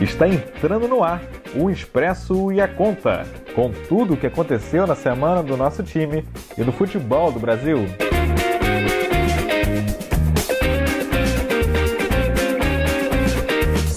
[0.00, 1.22] Está entrando no ar
[1.54, 6.22] o Expresso e a Conta, com tudo o que aconteceu na semana do nosso time
[6.56, 7.78] e do futebol do Brasil.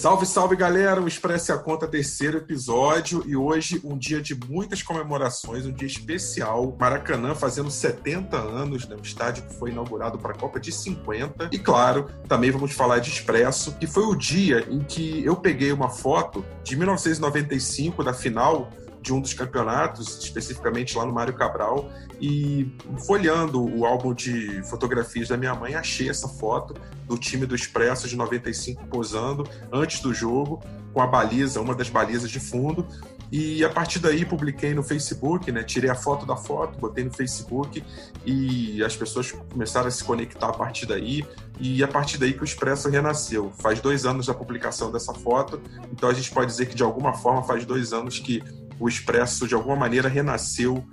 [0.09, 0.99] Salve, salve galera!
[0.99, 3.23] O Expresso e a Conta, terceiro episódio.
[3.28, 6.75] E hoje, um dia de muitas comemorações, um dia especial.
[6.79, 8.96] Maracanã fazendo 70 anos, né?
[8.96, 11.49] um estádio que foi inaugurado para a Copa de 50.
[11.51, 15.71] E claro, também vamos falar de Expresso, que foi o dia em que eu peguei
[15.71, 18.71] uma foto de 1995, da final
[19.02, 25.30] de um dos campeonatos, especificamente lá no Mário Cabral, e folhando o álbum de fotografias
[25.30, 26.76] da minha mãe, achei essa foto
[27.07, 30.62] do time do Expresso de 95 posando antes do jogo,
[30.93, 32.85] com a baliza, uma das balizas de fundo.
[33.31, 35.63] E a partir daí publiquei no Facebook, né?
[35.63, 37.84] Tirei a foto da foto, botei no Facebook
[38.26, 41.23] e as pessoas começaram a se conectar a partir daí.
[41.59, 43.52] E a partir daí que o Expresso renasceu.
[43.59, 47.13] Faz dois anos da publicação dessa foto, então a gente pode dizer que de alguma
[47.13, 48.41] forma faz dois anos que
[48.80, 50.84] o Expresso de alguma maneira renasceu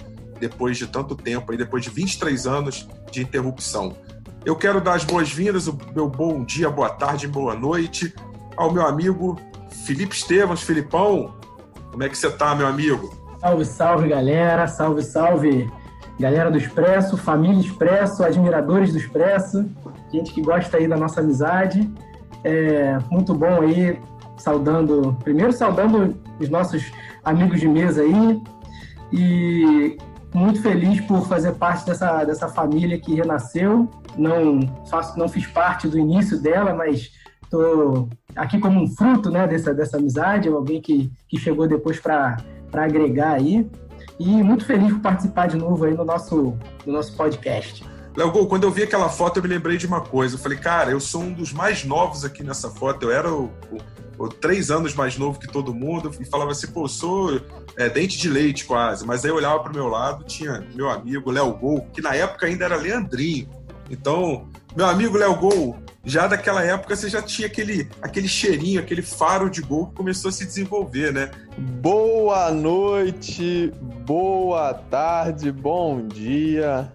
[0.40, 3.96] depois de tanto tempo, aí, depois de 23 anos de interrupção.
[4.44, 8.14] Eu quero dar as boas-vindas, o meu bom dia, boa tarde, boa noite
[8.56, 9.38] ao meu amigo
[9.84, 10.62] Felipe Estevans.
[10.62, 11.34] Filipão,
[11.90, 13.14] como é que você tá, meu amigo?
[13.40, 14.66] Salve, salve, galera.
[14.66, 15.70] Salve, salve,
[16.18, 19.68] galera do Expresso, família Expresso, admiradores do Expresso,
[20.12, 21.90] gente que gosta aí da nossa amizade.
[22.42, 23.98] É muito bom aí,
[24.36, 26.84] saudando, primeiro saudando os nossos
[27.26, 28.40] amigos de mesa aí
[29.12, 29.98] e
[30.32, 33.90] muito feliz por fazer parte dessa, dessa família que renasceu.
[34.16, 37.10] Não faço, não fiz parte do início dela, mas
[37.42, 42.36] estou aqui como um fruto né, dessa, dessa amizade, alguém que, que chegou depois para
[42.72, 43.68] agregar aí.
[44.18, 47.84] E muito feliz por participar de novo aí no nosso, no nosso podcast.
[48.16, 50.36] Léo Gol, quando eu vi aquela foto, eu me lembrei de uma coisa.
[50.36, 53.04] Eu falei, cara, eu sou um dos mais novos aqui nessa foto.
[53.04, 53.78] Eu era o, o
[54.18, 57.38] ou três anos mais novo que todo mundo, e falava assim, pô, sou
[57.76, 59.04] é, dente de leite quase.
[59.04, 62.14] Mas aí eu olhava para o meu lado, tinha meu amigo Léo Gol, que na
[62.14, 63.48] época ainda era Leandrinho.
[63.90, 69.02] Então, meu amigo Léo Gol, já daquela época você já tinha aquele, aquele cheirinho, aquele
[69.02, 71.30] faro de gol que começou a se desenvolver, né?
[71.58, 73.72] Boa noite,
[74.06, 76.90] boa tarde, bom dia,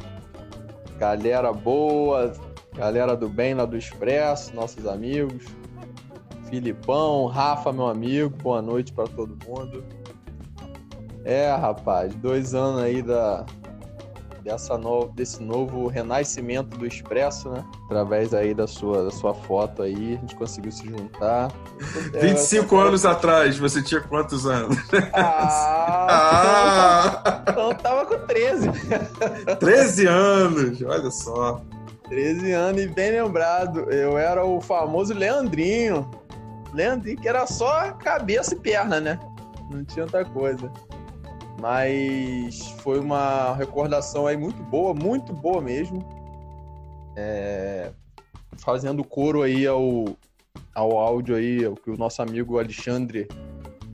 [1.02, 2.32] galera boa,
[2.76, 5.48] galera do bem lá do Expresso, nossos amigos.
[6.48, 9.84] Filipão, Rafa, meu amigo, boa noite para todo mundo.
[11.26, 13.44] É, rapaz, dois anos aí da,
[14.44, 17.64] dessa no, desse novo renascimento do Expresso, né?
[17.86, 21.52] Através aí da sua, da sua foto aí, a gente conseguiu se juntar.
[22.20, 24.78] 25 é, anos atrás, você tinha quantos anos?
[25.14, 27.44] Ah, ah.
[27.44, 28.70] Então, então tava com 13.
[29.60, 31.62] 13 anos, olha só.
[32.10, 36.10] 13 anos e bem lembrado, eu era o famoso Leandrinho.
[36.74, 39.20] Leandrinho, que era só cabeça e perna, né?
[39.70, 40.72] Não tinha outra coisa.
[41.62, 46.04] Mas foi uma recordação aí muito boa, muito boa mesmo.
[47.16, 47.92] É...
[48.58, 50.18] Fazendo coro aí ao,
[50.74, 53.28] ao áudio aí, o que o nosso amigo Alexandre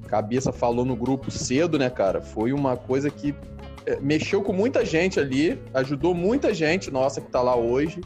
[0.07, 2.21] Cabeça falou no grupo cedo, né, cara?
[2.21, 3.35] Foi uma coisa que
[3.85, 7.99] é, mexeu com muita gente ali, ajudou muita gente nossa que tá lá hoje.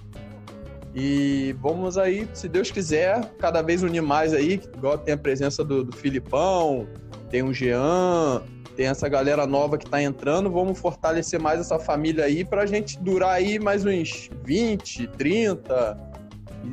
[0.95, 5.63] E vamos aí, se Deus quiser, cada vez unir mais aí, igual tem a presença
[5.63, 6.87] do, do Filipão,
[7.29, 8.41] tem o Jean,
[8.75, 12.99] tem essa galera nova que tá entrando, vamos fortalecer mais essa família aí pra gente
[12.99, 15.97] durar aí mais uns 20, 30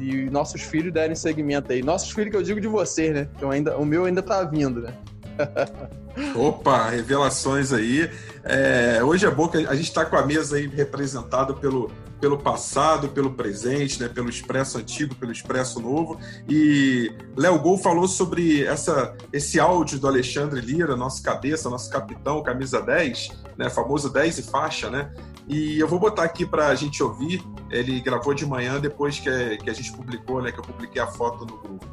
[0.01, 1.83] e nossos filhos derem segmento aí.
[1.83, 3.29] Nossos filhos que eu digo de vocês, né?
[3.39, 4.95] Que ainda, o meu ainda tá vindo, né?
[6.35, 8.11] Opa, revelações aí.
[8.45, 11.91] É, hoje é bom que a gente está com a mesa aí representada pelo,
[12.21, 16.19] pelo passado, pelo presente, né, pelo Expresso Antigo, pelo Expresso Novo.
[16.49, 22.43] E Léo Gol falou sobre essa, esse áudio do Alexandre Lira, nosso cabeça, nosso capitão,
[22.43, 25.13] camisa 10, né, famoso 10 e faixa, né?
[25.49, 27.43] E eu vou botar aqui para a gente ouvir.
[27.71, 31.07] Ele gravou de manhã depois que, que a gente publicou, né, que eu publiquei a
[31.07, 31.87] foto no grupo.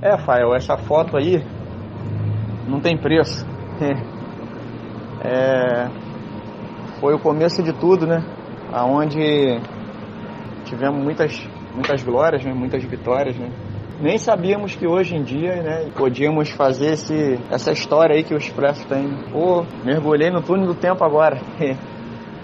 [0.00, 1.44] É, Fael, essa foto aí
[2.68, 3.46] não tem preço.
[5.24, 5.88] É,
[6.98, 8.24] foi o começo de tudo, né?
[8.72, 9.60] Aonde
[10.64, 12.52] tivemos muitas, muitas glórias, né?
[12.54, 13.50] muitas vitórias, né?
[14.00, 18.36] Nem sabíamos que hoje em dia, né, podíamos fazer esse, essa história aí que o
[18.36, 19.08] Expresso tem.
[19.30, 21.38] Pô, mergulhei no túnel do tempo agora.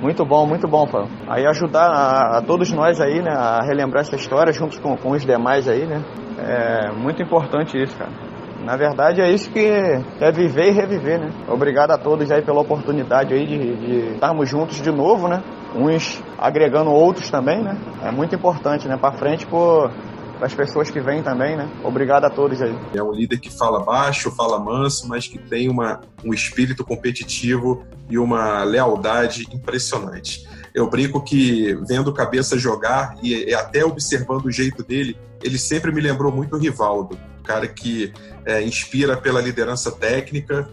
[0.00, 1.08] Muito bom, muito bom, Paulo.
[1.26, 5.10] Aí ajudar a, a, todos nós aí, né, a relembrar essa história junto com, com
[5.10, 6.04] os demais aí, né?
[6.38, 8.12] É muito importante isso, cara.
[8.64, 11.30] Na verdade é isso que é viver e reviver, né?
[11.48, 15.42] Obrigado a todos aí pela oportunidade aí de, de estarmos juntos de novo, né?
[15.74, 17.78] Uns agregando outros também, né?
[18.02, 18.96] É muito importante, né?
[18.96, 19.88] Para frente, pô,
[20.40, 21.68] das pessoas que vêm também, né?
[21.84, 22.74] Obrigado a todos aí.
[22.94, 27.84] É um líder que fala baixo, fala manso, mas que tem uma, um espírito competitivo
[28.08, 30.46] e uma lealdade impressionante.
[30.74, 35.92] Eu brinco que vendo Cabeça jogar e, e até observando o jeito dele, ele sempre
[35.92, 38.12] me lembrou muito o Rivaldo, um cara que
[38.44, 40.68] é, inspira pela liderança técnica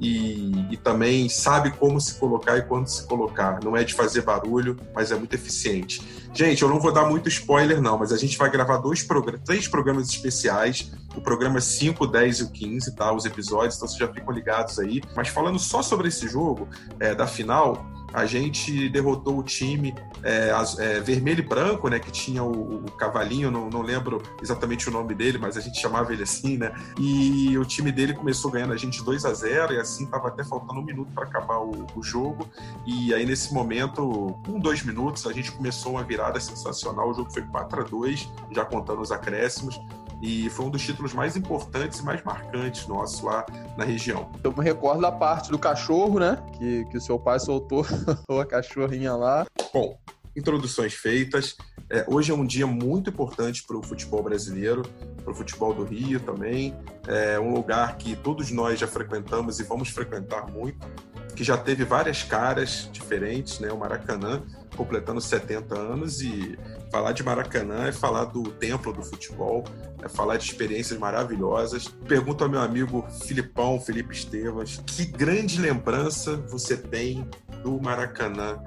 [0.00, 3.62] e, e, também sabe como se colocar e quando se colocar.
[3.62, 6.00] Não é de fazer barulho, mas é muito eficiente.
[6.32, 9.40] Gente, eu não vou dar muito spoiler, não, mas a gente vai gravar dois programas,
[9.44, 10.92] três programas especiais.
[11.16, 13.12] O programa 5, 10 e o 15, tá?
[13.12, 15.02] Os episódios, então vocês já ficam ligados aí.
[15.16, 16.68] Mas falando só sobre esse jogo,
[17.00, 21.98] é, da final, a gente derrotou o time é, é, vermelho e branco, né?
[21.98, 25.80] Que tinha o, o cavalinho, não, não, lembro exatamente o nome dele, mas a gente
[25.80, 26.72] chamava ele assim, né?
[26.98, 30.44] E o time dele começou ganhando a gente 2 a 0 e assim tava até
[30.44, 32.48] faltando um minuto para acabar o, o, jogo.
[32.86, 37.10] E aí, nesse momento, com dois minutos, a gente começou uma virada sensacional.
[37.10, 39.80] O jogo foi 4 a 2 já contando os acréscimos
[40.22, 43.46] e foi um dos títulos mais importantes e mais marcantes nossos lá
[43.76, 44.30] na região.
[44.44, 46.36] Eu me recordo da parte do cachorro, né?
[46.58, 47.86] Que, que o seu pai soltou
[48.38, 49.46] a cachorrinha lá.
[49.72, 49.98] Bom,
[50.36, 51.56] introduções feitas.
[51.88, 54.82] É, hoje é um dia muito importante para o futebol brasileiro,
[55.24, 56.76] para o futebol do Rio também.
[57.08, 60.86] É um lugar que todos nós já frequentamos e vamos frequentar muito,
[61.34, 63.72] que já teve várias caras diferentes, né?
[63.72, 64.42] O Maracanã
[64.80, 66.58] completando 70 anos e
[66.90, 69.62] falar de Maracanã é falar do templo do futebol,
[70.02, 71.86] é falar de experiências maravilhosas.
[72.08, 77.28] Pergunto ao meu amigo Filipão, Felipe Estevas, que grande lembrança você tem
[77.62, 78.58] do Maracanã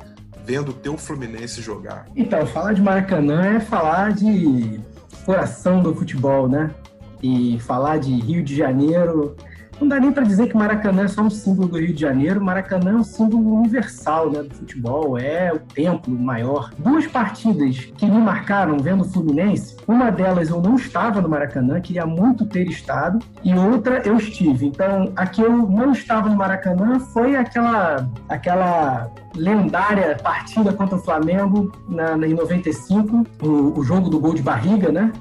[0.46, 2.06] vendo o teu Fluminense jogar?
[2.16, 4.80] Então, falar de Maracanã é falar de
[5.26, 6.76] coração do futebol, né?
[7.24, 9.36] E falar de Rio de Janeiro
[9.80, 12.44] não dá nem para dizer que Maracanã é só um símbolo do Rio de Janeiro.
[12.44, 16.72] Maracanã é um símbolo universal né, do futebol, é o templo maior.
[16.78, 21.82] Duas partidas que me marcaram vendo o Fluminense, uma delas eu não estava no Maracanã,
[21.82, 24.68] queria muito ter estado, e outra eu estive.
[24.68, 31.00] Então, a que eu não estava no Maracanã foi aquela, aquela lendária partida contra o
[31.00, 35.12] Flamengo na, na em 95, o, o jogo do gol de barriga, né?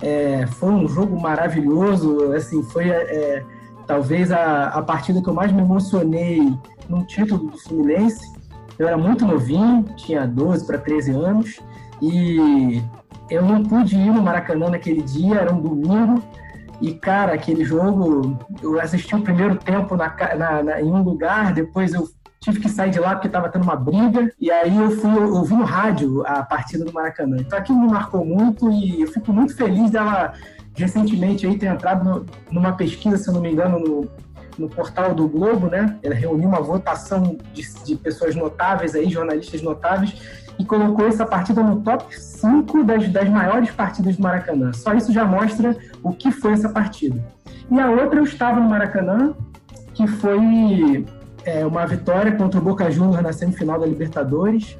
[0.00, 3.44] É, foi um jogo maravilhoso, assim, foi é,
[3.88, 6.54] talvez a, a partida que eu mais me emocionei
[6.88, 8.20] num título do Fluminense.
[8.78, 11.58] Eu era muito novinho, tinha 12 para 13 anos,
[12.00, 12.80] e
[13.28, 16.22] eu não pude ir no Maracanã naquele dia, era um domingo,
[16.80, 21.52] e, cara, aquele jogo, eu assisti o primeiro tempo na, na, na, em um lugar,
[21.52, 22.08] depois eu
[22.40, 25.56] tive que sair de lá porque estava tendo uma briga, e aí eu fui ouvir
[25.56, 27.38] no rádio a partida do Maracanã.
[27.40, 30.34] Então aquilo me marcou muito e eu fico muito feliz dela
[30.78, 34.08] recentemente aí tem entrado no, numa pesquisa, se não me engano, no,
[34.58, 35.96] no portal do Globo, né?
[36.02, 40.14] Ela reuniu uma votação de, de, pessoas notáveis aí, jornalistas notáveis,
[40.58, 44.72] e colocou essa partida no top 5 das, das maiores partidas do Maracanã.
[44.72, 47.22] Só isso já mostra o que foi essa partida.
[47.70, 49.34] E a outra eu estava no Maracanã,
[49.94, 51.06] que foi
[51.44, 54.76] é, uma vitória contra o Boca Juniors na semifinal da Libertadores.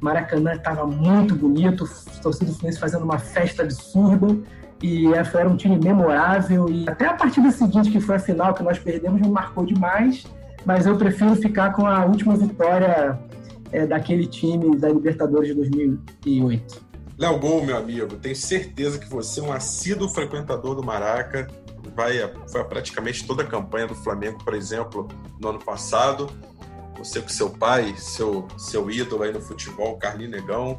[0.00, 4.36] Maracanã estava muito bonito, o torcedor Fluminense fazendo uma festa absurda
[4.82, 8.62] e era um time memorável e até a partida seguinte que foi a final que
[8.62, 10.24] nós perdemos me marcou demais.
[10.64, 13.18] Mas eu prefiro ficar com a última vitória
[13.72, 19.40] é, daquele time da Libertadores de 2008 Léo Gol, meu amigo, tenho certeza que você
[19.40, 21.46] é um assíduo frequentador do Maraca.
[21.94, 22.18] Vai
[22.48, 25.06] foi praticamente toda a campanha do Flamengo, por exemplo,
[25.38, 26.30] no ano passado.
[26.96, 30.78] Você com seu pai, seu, seu ídolo aí no futebol, Carlinhos Negão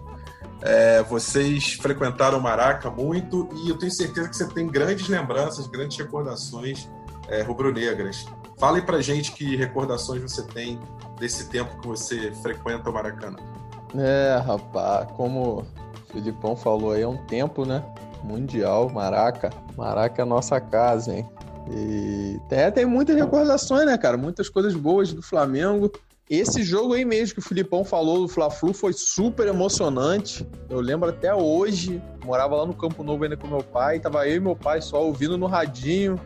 [0.62, 5.98] é, vocês frequentaram Maraca muito e eu tenho certeza que você tem grandes lembranças, grandes
[5.98, 6.90] recordações
[7.28, 8.26] é, rubro-negras.
[8.60, 10.80] Fale pra gente que recordações você tem
[11.20, 13.38] desse tempo que você frequenta o Maracanã.
[13.96, 15.66] É, rapaz, como o
[16.12, 17.84] Filipão falou aí, é um tempo, né?
[18.24, 19.50] Mundial, Maraca.
[19.76, 21.28] Maraca é nossa casa, hein?
[21.72, 24.16] E tem, tem muitas recordações, né, cara?
[24.16, 25.92] Muitas coisas boas do Flamengo.
[26.32, 30.48] Esse jogo aí mesmo que o Filipão falou do Fla-Flu foi super emocionante.
[30.70, 34.38] Eu lembro até hoje, morava lá no Campo Novo ainda com meu pai, tava eu
[34.38, 36.18] e meu pai só ouvindo no radinho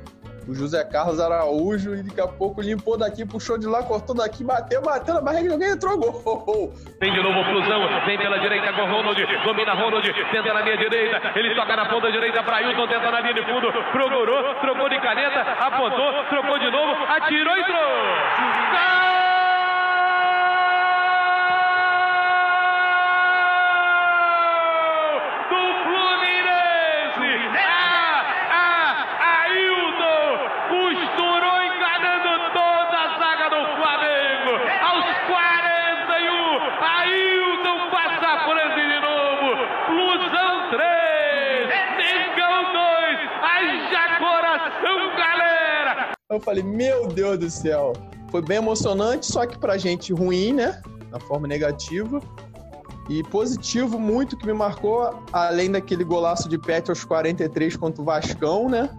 [0.47, 4.43] o José Carlos Araújo e daqui a pouco limpou daqui, puxou de lá, cortou daqui,
[4.43, 6.71] bateu, bateu na barriga de alguém entrou gol.
[7.01, 11.33] Vem de novo Flusão, vem pela direita com Ronald, domina Ronald, tenta na minha direita,
[11.35, 15.01] ele toca na ponta direita para Hilton, tenta na linha de fundo, procurou, trocou de
[15.01, 17.81] caneta, apontou, trocou de novo, atirou e entrou.
[18.69, 19.24] Gol!
[46.35, 47.93] Eu falei, meu Deus do céu.
[48.29, 50.81] Foi bem emocionante, só que pra gente ruim, né?
[51.11, 52.19] Na forma negativa.
[53.09, 58.05] E positivo muito que me marcou, além daquele golaço de pet aos 43 contra o
[58.05, 58.89] Vascão, né?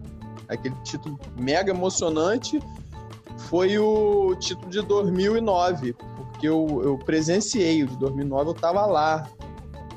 [0.49, 2.61] Aquele título mega emocionante,
[3.37, 9.29] foi o título de 2009, porque eu, eu presenciei o de 2009, eu tava lá,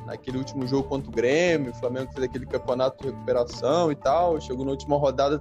[0.08, 4.42] naquele último jogo contra o Grêmio, o Flamengo fez aquele campeonato de recuperação e tal,
[4.42, 5.40] chegou na última rodada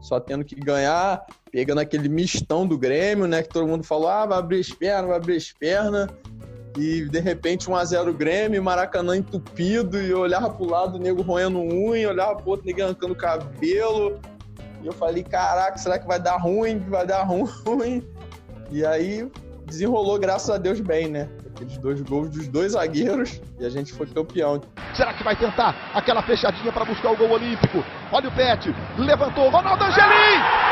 [0.00, 4.26] só tendo que ganhar, pegando aquele mistão do Grêmio, né, que todo mundo falou, ah,
[4.26, 6.08] vai abrir as pernas, vai abrir as pernas,
[6.76, 11.58] e de repente 1x0 Grêmio, Maracanã entupido, e eu olhava pro lado, o nego roendo
[11.58, 14.20] unha, olhava pro outro, nego arrancando cabelo.
[14.82, 16.78] E eu falei, caraca, será que vai dar ruim?
[16.78, 18.06] Vai dar ruim.
[18.70, 19.28] E aí
[19.66, 21.28] desenrolou, graças a Deus, bem, né?
[21.60, 24.62] Aqueles dois gols dos dois zagueiros e a gente foi campeão.
[24.94, 27.84] Será que vai tentar aquela fechadinha para buscar o gol olímpico?
[28.10, 30.69] Olha o Pet, levantou, Ronaldo Angelim!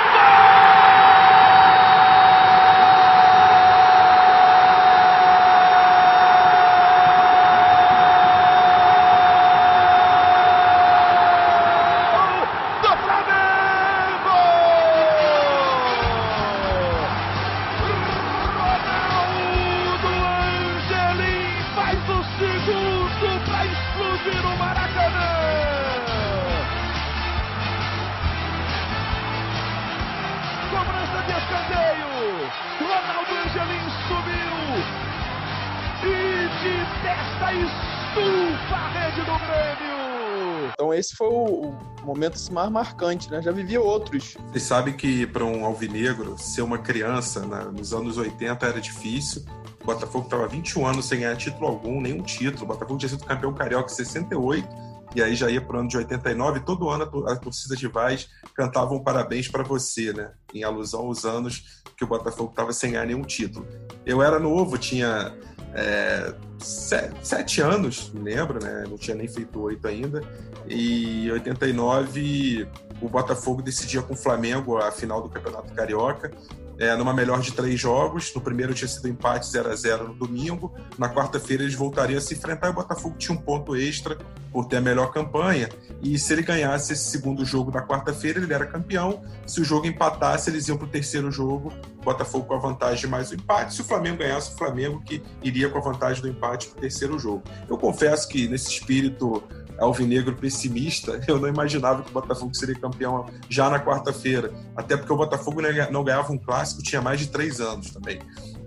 [42.08, 43.42] Momento mais marcante, né?
[43.42, 44.36] Já vivi outros.
[44.50, 49.44] Vocês sabem que para um alvinegro ser uma criança né, nos anos 80 era difícil.
[49.82, 52.64] O Botafogo estava 21 anos sem ganhar título algum, nenhum título.
[52.64, 54.68] O Botafogo tinha sido campeão carioca em 68
[55.14, 56.60] e aí já ia para o ano de 89.
[56.60, 60.32] Todo ano a torcida de Vaz cantava um parabéns para você, né?
[60.52, 63.66] Em alusão aos anos que o Botafogo estava sem ganhar nenhum título.
[64.06, 65.34] Eu era novo, tinha
[65.74, 68.84] é, sete, anos, me lembro, né?
[68.88, 70.22] Não tinha nem feito oito ainda.
[70.66, 72.68] E em 89
[73.00, 76.30] o Botafogo decidia com o Flamengo a final do Campeonato Carioca
[76.78, 78.32] é, numa melhor de três jogos.
[78.34, 80.72] No primeiro tinha sido empate 0 a 0 no domingo.
[80.96, 84.16] Na quarta-feira eles voltariam a se enfrentar e o Botafogo tinha um ponto extra
[84.52, 85.68] por ter a melhor campanha.
[86.00, 89.22] E se ele ganhasse esse segundo jogo da quarta-feira, ele era campeão.
[89.46, 93.00] Se o jogo empatasse, eles iam para o terceiro jogo, o Botafogo com a vantagem
[93.00, 93.74] de mais o empate.
[93.74, 96.80] Se o Flamengo ganhasse, o Flamengo que iria com a vantagem do empate para o
[96.80, 97.42] terceiro jogo.
[97.68, 99.42] Eu confesso que nesse espírito
[99.78, 104.52] alvinegro pessimista, eu não imaginava que o Botafogo seria campeão já na quarta-feira.
[104.76, 108.18] Até porque o Botafogo não ganhava um clássico, tinha mais de três anos também.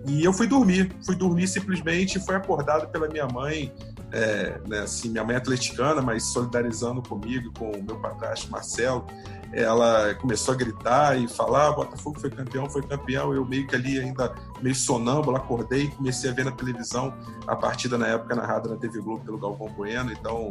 [0.06, 3.72] E eu fui dormir, fui dormir simplesmente, fui acordado pela minha mãe,
[4.10, 9.06] é, né, assim, minha mãe é atleticana, mas solidarizando comigo, com o meu padrasto Marcelo,
[9.52, 13.34] ela começou a gritar e falar: Botafogo foi campeão, foi campeão.
[13.34, 17.14] Eu meio que ali ainda meio sonâmbulo, acordei e comecei a ver na televisão
[17.46, 20.12] a partida na época narrada na TV Globo pelo Galvão Bueno.
[20.12, 20.50] Então,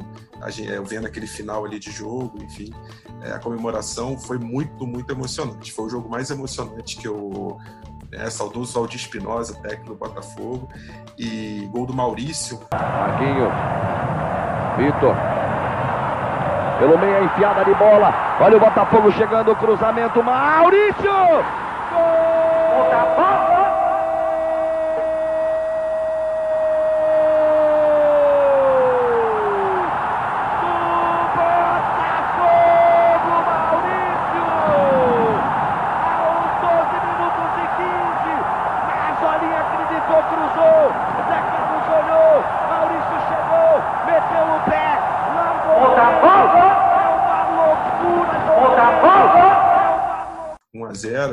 [0.50, 2.72] gente, eu vendo aquele final ali de jogo, enfim,
[3.22, 5.72] é, a comemoração foi muito, muito emocionante.
[5.72, 7.58] Foi o jogo mais emocionante que eu
[8.12, 10.70] né, saudoso Valdir Espinosa, técnico do Botafogo,
[11.18, 12.60] e gol do Maurício.
[12.72, 13.52] Marquinhos,
[14.78, 15.16] Vitor,
[16.82, 18.12] pelo meio a enfiada de bola.
[18.42, 20.24] Olha o Botafogo chegando, cruzamento.
[20.24, 21.12] Maurício!
[21.92, 22.84] Gol!
[22.84, 23.51] Botafogo!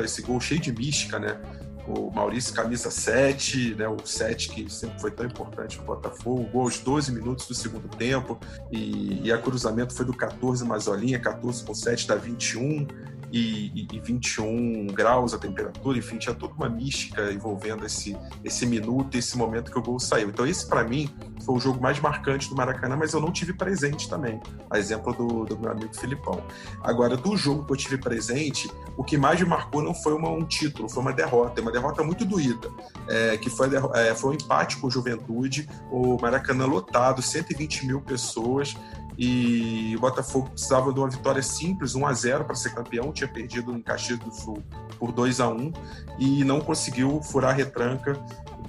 [0.03, 1.39] Esse gol cheio de mística, né?
[1.87, 3.87] O Maurício, camisa 7, né?
[3.87, 6.43] O 7 que sempre foi tão importante no Botafogo.
[6.51, 8.39] Gol aos 12 minutos do segundo tempo.
[8.71, 12.87] E, e a cruzamento foi do 14 Mazolinha, 14 com 7 dá 21
[13.31, 19.15] e, e 21 graus a temperatura, enfim, tinha toda uma mística envolvendo esse, esse minuto,
[19.15, 20.29] esse momento que o gol saiu.
[20.29, 21.09] Então, esse para mim
[21.43, 25.13] foi o jogo mais marcante do Maracanã, mas eu não tive presente também, a exemplo
[25.13, 26.41] do, do meu amigo Filipão.
[26.81, 30.29] Agora, do jogo que eu tive presente, o que mais me marcou não foi uma,
[30.29, 32.69] um título, foi uma derrota, uma derrota muito doída,
[33.07, 38.01] é, que foi, é, foi um empate com o Juventude, o Maracanã lotado, 120 mil
[38.01, 38.75] pessoas,
[39.21, 43.27] e o Botafogo precisava de uma vitória simples, 1 a 0 para ser campeão, tinha
[43.27, 44.63] perdido em Caxias do Sul
[44.97, 45.73] por 2 a 1
[46.17, 48.13] e não conseguiu furar a retranca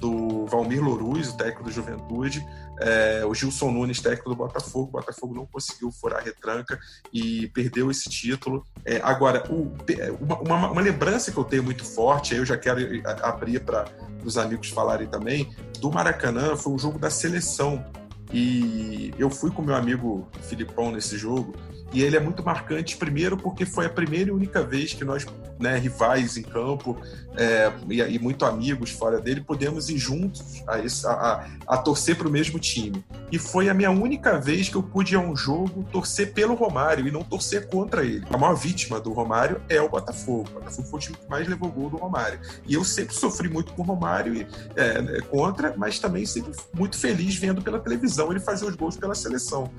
[0.01, 2.45] do Valmir Louruz, o técnico do Juventude,
[2.81, 4.89] é, o Gilson Nunes, técnico do Botafogo.
[4.89, 6.81] O Botafogo não conseguiu furar a retranca
[7.13, 8.65] e perdeu esse título.
[8.85, 9.77] É, agora, o,
[10.21, 12.81] uma, uma, lembrança que eu tenho muito forte, eu já quero
[13.23, 13.85] abrir para
[14.25, 17.85] os amigos falarem também, do Maracanã foi um jogo da seleção.
[18.33, 21.55] E eu fui com meu amigo Filipão nesse jogo
[21.93, 25.27] e ele é muito marcante, primeiro, porque foi a primeira e única vez que nós,
[25.59, 26.97] né, rivais em campo
[27.37, 32.17] é, e, e, muito amigos fora dele, pudemos ir juntos a, esse, a, a torcer
[32.17, 33.05] para o mesmo time.
[33.31, 36.55] E foi a minha única vez que eu pude ir a um jogo torcer pelo
[36.55, 38.27] Romário e não torcer contra ele.
[38.31, 40.49] A maior vítima do Romário é o Botafogo.
[40.51, 42.41] O Botafogo foi o time que mais levou gol do Romário.
[42.67, 46.53] E eu sempre sofri muito com o Romário e, é, né, contra, mas também sempre
[46.75, 49.71] muito feliz vendo pela televisão ele fazer os gols pela seleção.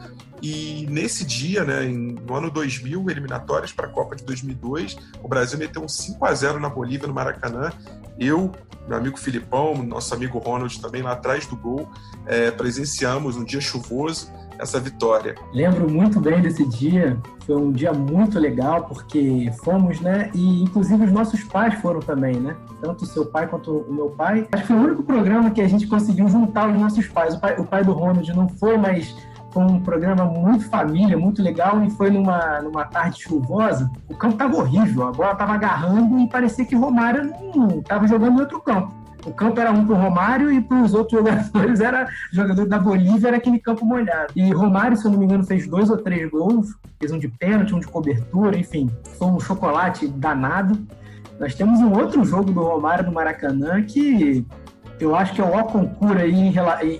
[0.42, 5.28] E nesse dia, né, em no ano 2000, eliminatórias para a Copa de 2002, o
[5.28, 7.41] Brasil meteu um 5 a 0 na Bolívia, no Maracanã.
[8.20, 8.52] Eu,
[8.88, 11.90] meu amigo Filipão, nosso amigo Ronald também lá atrás do gol,
[12.26, 14.32] é, presenciamos um dia chuvoso
[14.62, 15.36] essa vitória.
[15.52, 20.30] Lembro muito bem desse dia, foi um dia muito legal porque fomos, né?
[20.36, 22.56] E inclusive os nossos pais foram também, né?
[22.80, 24.48] Tanto o seu pai quanto o meu pai.
[24.52, 27.34] Acho que foi o único programa que a gente conseguiu juntar os nossos pais.
[27.34, 29.16] O pai, o pai do Ronald não foi, mas
[29.52, 33.92] foi um programa muito família, muito legal, e foi numa, numa tarde chuvosa.
[34.10, 38.38] O campo estava horrível, a bola estava agarrando e parecia que Romário não estava jogando
[38.38, 39.02] em outro campo.
[39.26, 42.80] O campo era um para o Romário e para os outros jogadores era jogador da
[42.80, 44.34] Bolívia, era aquele campo molhado.
[44.36, 47.28] E Romário, se eu não me engano, fez dois ou três gols, fez um de
[47.28, 48.90] pênalti, um de cobertura, enfim,
[49.20, 50.80] foi um chocolate danado.
[51.40, 54.46] Nós temos um outro jogo do Romário no Maracanã que
[55.00, 56.54] eu acho que é o ó concura aí em,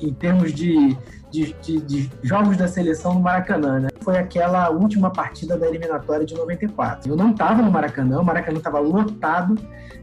[0.08, 0.98] em termos de
[1.32, 3.90] de, de, de, jogos da seleção no Maracanã, né?
[4.02, 7.10] Foi aquela última partida da eliminatória de 94.
[7.10, 9.56] Eu não estava no Maracanã, o Maracanã estava lotado,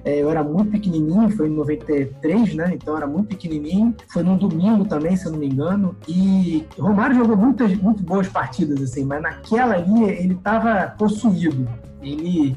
[0.04, 2.70] é, eu era muito pequenininho, foi em 93, né?
[2.74, 3.94] Então era muito pequenininho.
[4.08, 5.94] Foi num domingo também, se eu não me engano.
[6.08, 11.68] E Romário jogou muitas, muito boas partidas, assim, mas naquela ali ele estava possuído.
[12.00, 12.56] Ele,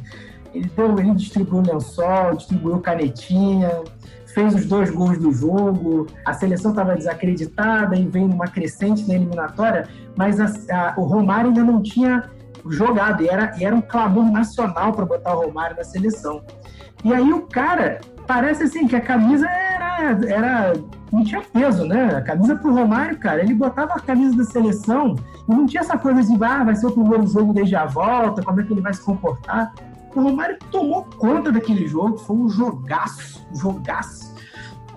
[0.53, 3.81] ele, deu, ele distribuiu lençol, distribuiu canetinha,
[4.33, 9.15] fez os dois gols do jogo, a seleção estava desacreditada e vem numa crescente na
[9.15, 12.29] eliminatória, mas a, a, o Romário ainda não tinha
[12.67, 16.43] jogado, e era, e era um clamor nacional para botar o Romário na seleção.
[17.03, 20.73] E aí o cara, parece assim, que a camisa era, era
[21.11, 22.15] não tinha peso, né?
[22.15, 25.15] A camisa pro Romário, cara, ele botava a camisa da seleção
[25.47, 28.41] e não tinha essa coisa de, ah, vai ser o primeiro jogo desde a volta,
[28.41, 29.73] como é que ele vai se comportar.
[30.15, 34.31] O Romário tomou conta daquele jogo, foi um jogaço, um jogaço.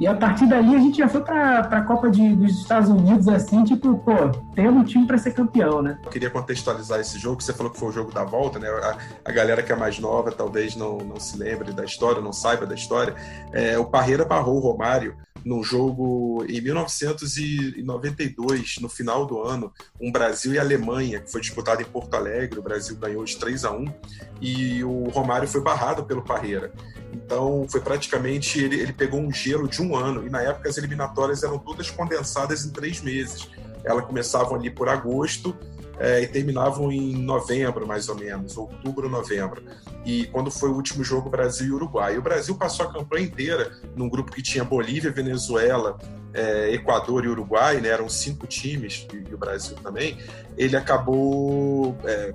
[0.01, 3.29] E a partir dali a gente já foi para a Copa de, dos Estados Unidos,
[3.29, 4.13] assim, tipo, pô,
[4.55, 5.99] temos um time para ser campeão, né?
[6.03, 8.69] Eu queria contextualizar esse jogo, você falou que foi o jogo da volta, né?
[8.69, 12.33] A, a galera que é mais nova talvez não, não se lembre da história, não
[12.33, 13.15] saiba da história.
[13.53, 20.11] É, o Parreira barrou o Romário num jogo em 1992, no final do ano, um
[20.11, 22.59] Brasil e Alemanha, que foi disputado em Porto Alegre.
[22.59, 23.95] O Brasil ganhou de 3 a 1
[24.41, 26.73] e o Romário foi barrado pelo Parreira.
[27.13, 28.59] Então, foi praticamente.
[28.59, 31.91] Ele, ele pegou um gelo de um ano, e na época as eliminatórias eram todas
[31.91, 33.49] condensadas em três meses.
[33.85, 35.55] Elas começavam ali por agosto
[35.99, 39.63] é, e terminavam em novembro, mais ou menos, outubro, novembro.
[40.05, 42.15] E quando foi o último jogo, Brasil e Uruguai.
[42.15, 45.99] E o Brasil passou a campanha inteira num grupo que tinha Bolívia, Venezuela,
[46.33, 47.89] é, Equador e Uruguai, né?
[47.89, 50.19] eram cinco times, e, e o Brasil também.
[50.57, 52.35] Ele acabou é,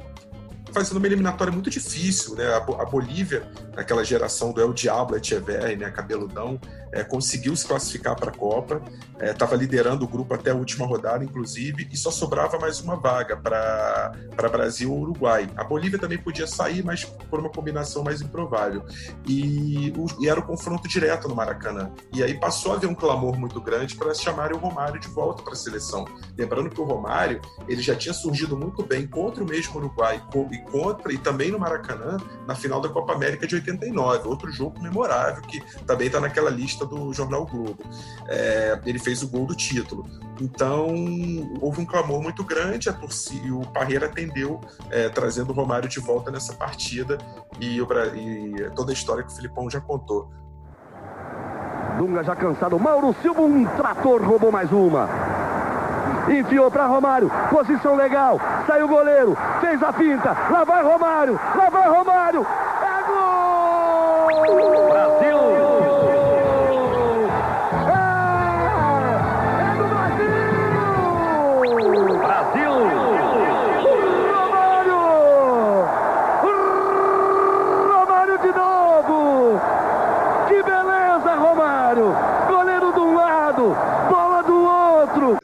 [0.72, 2.46] fazendo uma eliminatória muito difícil, né?
[2.54, 3.44] A, Bolívia,
[3.76, 5.90] naquela geração do El Diablo Echeverri, né?
[5.92, 6.60] Cabeludão,
[6.92, 8.82] é, conseguiu se classificar para a Copa,
[9.22, 12.96] estava é, liderando o grupo até a última rodada, inclusive, e só sobrava mais uma
[12.96, 15.50] vaga para Brasil ou Uruguai.
[15.56, 18.84] A Bolívia também podia sair, mas por uma combinação mais improvável.
[19.28, 21.92] E, o, e era o confronto direto no Maracanã.
[22.14, 25.44] E aí passou a haver um clamor muito grande para chamarem o Romário de volta
[25.44, 26.06] para a seleção.
[26.38, 30.22] Lembrando que o Romário ele já tinha surgido muito bem contra o mesmo Uruguai
[30.52, 34.82] e contra e também no Maracanã na final da Copa América de 89, outro jogo
[34.82, 37.78] memorável que também está naquela lista do jornal Globo.
[38.28, 40.06] É, ele fez o gol do título.
[40.42, 40.88] Então,
[41.60, 45.90] houve um clamor muito grande, a torcida, e o Parreira atendeu, é, trazendo o Romário
[45.90, 47.18] de volta nessa partida
[47.60, 50.32] e, o, e toda a história que o Filipão já contou.
[51.98, 55.10] Dunga já cansado, Mauro Silva, um trator, roubou mais uma.
[56.30, 61.70] Enfiou para Romário, posição legal, saiu o goleiro, fez a finta, lá vai Romário, lá
[61.70, 62.46] vai Romário,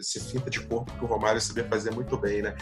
[0.06, 2.56] esse finta de corpo que o Romário sabia fazer muito bem, né?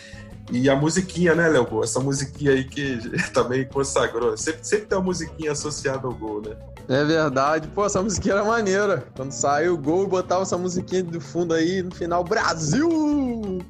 [0.51, 1.83] E a musiquinha, né, Léo Gol?
[1.83, 2.97] Essa musiquinha aí que
[3.33, 4.37] também consagrou.
[4.37, 6.55] Sempre, sempre tem uma musiquinha associada ao gol, né?
[6.87, 7.67] É verdade.
[7.67, 9.05] Pô, essa musiquinha era maneira.
[9.15, 12.89] Quando saiu o gol, botava essa musiquinha do fundo aí, no final, Brasil!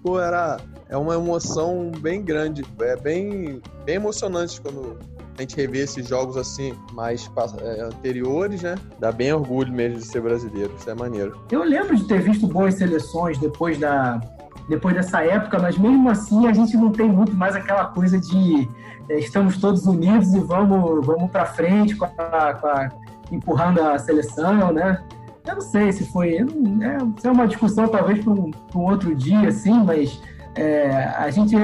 [0.04, 0.60] Pô, era...
[0.90, 2.64] É uma emoção bem grande.
[2.82, 5.00] É bem, bem emocionante quando
[5.38, 8.76] a gente revê esses jogos assim, mais é, anteriores, né?
[9.00, 10.74] Dá bem orgulho mesmo de ser brasileiro.
[10.78, 11.40] Isso é maneiro.
[11.52, 14.22] Eu lembro de ter visto boas seleções depois da,
[14.70, 18.70] depois dessa época, mas mesmo assim a gente não tem muito mais aquela coisa de
[19.10, 22.90] é, estamos todos unidos e vamos, vamos para frente com a, com a,
[23.32, 25.04] empurrando a seleção, né?
[25.46, 26.36] Eu não sei se foi.
[26.38, 30.22] É, é uma discussão talvez para um, um, outro dia, assim, mas
[30.56, 31.56] é, a gente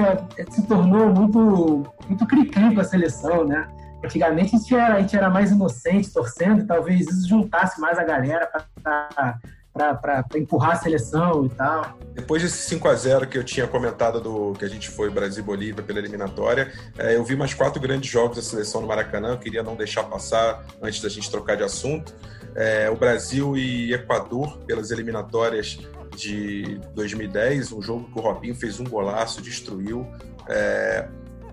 [0.50, 3.68] se tornou muito, muito cri-cri com a seleção, né?
[4.04, 8.04] Antigamente a gente, era, a gente era mais inocente torcendo, talvez isso juntasse mais a
[8.04, 8.50] galera
[8.82, 11.98] para empurrar a seleção e tal.
[12.14, 15.44] Depois desse 5 a 0 que eu tinha comentado do que a gente foi Brasil
[15.44, 19.32] Bolívia pela eliminatória, é, eu vi mais quatro grandes jogos da seleção no Maracanã.
[19.32, 22.14] Eu queria não deixar passar antes da gente trocar de assunto.
[22.54, 25.78] É, o Brasil e Equador pelas eliminatórias
[26.20, 30.06] de 2010, um jogo que o Robinho fez um golaço, destruiu.
[30.48, 31.08] É,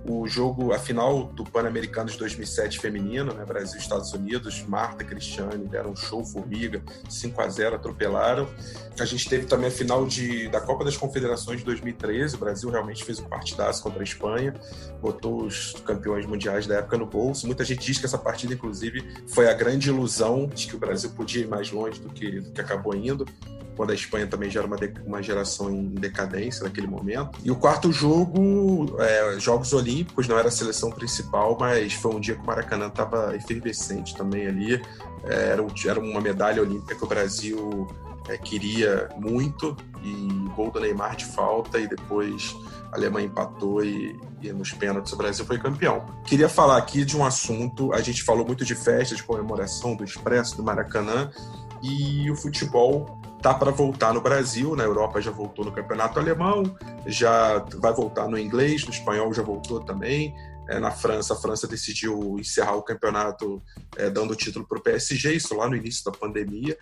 [0.10, 5.04] o jogo, a final do Pan-Americano de 2007 feminino, né, Brasil e Estados Unidos, Marta
[5.04, 8.48] Cristiane deram um show formiga, 5 a 0 atropelaram.
[8.98, 12.70] A gente teve também a final de, da Copa das Confederações de 2013, o Brasil
[12.70, 14.54] realmente fez um partidaço contra a Espanha,
[15.02, 17.46] botou os campeões mundiais da época no bolso.
[17.46, 21.10] Muita gente diz que essa partida, inclusive, foi a grande ilusão de que o Brasil
[21.12, 23.26] podia ir mais longe do que, do que acabou indo
[23.78, 27.40] quando a Espanha também já era uma, uma geração em decadência naquele momento.
[27.44, 32.20] E o quarto jogo, é, Jogos Olímpicos, não era a seleção principal, mas foi um
[32.20, 34.82] dia que o Maracanã estava efervescente também ali.
[35.24, 37.88] É, era, um, era, uma medalha olímpica que o Brasil
[38.28, 42.56] é, queria muito, e gol do Neymar de falta, e depois
[42.92, 46.06] a Alemanha empatou e, e, nos pênaltis o Brasil foi campeão.
[46.26, 50.04] Queria falar aqui de um assunto, a gente falou muito de festa, de comemoração do
[50.04, 51.30] Expresso, do Maracanã,
[51.84, 56.64] e o futebol tá para voltar no Brasil, na Europa já voltou no campeonato alemão,
[57.06, 60.34] já vai voltar no inglês, no espanhol já voltou também.
[60.70, 63.64] É, na França, a França decidiu encerrar o campeonato
[63.96, 66.78] é, dando o título para o PSG, isso lá no início da pandemia.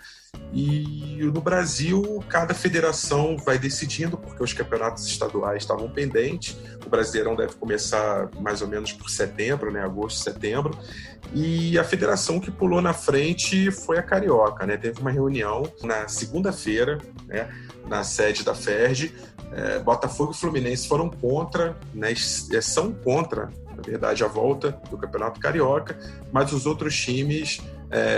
[0.54, 6.58] E no Brasil, cada federação vai decidindo, porque os campeonatos estaduais estavam pendentes.
[6.86, 10.78] O Brasileirão deve começar mais ou menos por setembro, né, agosto, setembro.
[11.34, 14.78] E a federação que pulou na frente foi a Carioca, né?
[14.78, 17.50] Teve uma reunião na segunda-feira, né,
[17.88, 19.14] na sede da FERJ.
[19.52, 24.98] É, Botafogo e Fluminense foram contra, né, é, são contra, na verdade, a volta do
[24.98, 25.98] Campeonato Carioca,
[26.32, 27.62] mas os outros times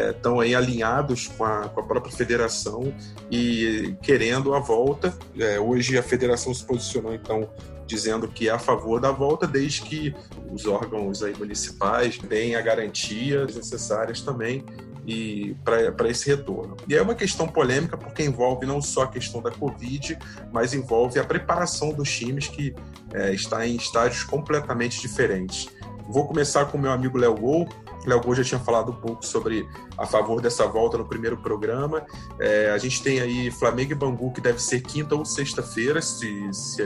[0.09, 2.93] estão é, aí alinhados com a, com a, própria federação
[3.29, 5.13] e querendo a volta.
[5.37, 7.49] É, hoje a federação se posicionou então
[7.85, 10.13] dizendo que é a favor da volta, desde que
[10.51, 14.63] os órgãos aí municipais deem a garantias necessárias também
[15.07, 16.75] e para esse retorno.
[16.87, 20.19] E é uma questão polêmica porque envolve não só a questão da Covid,
[20.51, 22.75] mas envolve a preparação dos times que
[23.13, 25.69] é, está em estágios completamente diferentes.
[26.09, 27.69] Vou começar com o meu amigo Léo Gol,
[28.07, 29.67] Léo Gol já tinha falado um pouco sobre
[29.97, 32.05] a favor dessa volta no primeiro programa.
[32.39, 36.47] É, a gente tem aí Flamengo e Bangu, que deve ser quinta ou sexta-feira, se,
[36.53, 36.81] se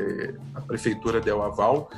[0.55, 1.89] a prefeitura der o aval,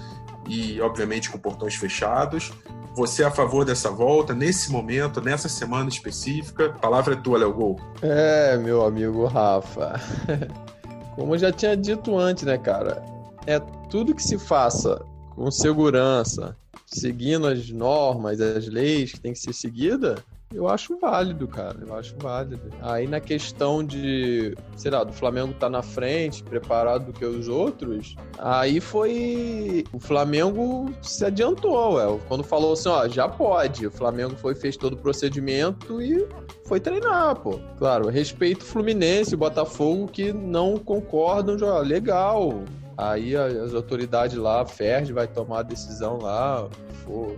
[0.47, 2.51] e obviamente com portões fechados.
[2.95, 6.69] Você é a favor dessa volta, nesse momento, nessa semana específica?
[6.79, 7.79] Palavra é tua, Léo Gol.
[8.01, 9.99] É, meu amigo Rafa.
[11.15, 13.03] Como eu já tinha dito antes, né, cara?
[13.47, 13.59] É
[13.89, 15.03] tudo que se faça
[15.36, 16.55] com segurança,
[16.97, 21.77] seguindo as normas, as leis que tem que ser seguida, eu acho válido, cara.
[21.82, 22.62] Eu acho válido.
[22.82, 27.47] Aí na questão de, sei lá, do Flamengo tá na frente, preparado do que os
[27.47, 29.84] outros, aí foi.
[29.91, 32.19] O Flamengo se adiantou, ué.
[32.27, 33.88] Quando falou assim, ó, já pode.
[33.88, 36.27] O Flamengo foi, fez todo o procedimento e
[36.65, 37.60] foi treinar, pô.
[37.77, 42.63] Claro, respeito o Fluminense, o Botafogo que não concordam, já, legal.
[42.97, 46.67] Aí as autoridades lá, a FERJ vai tomar a decisão lá,
[47.03, 47.36] for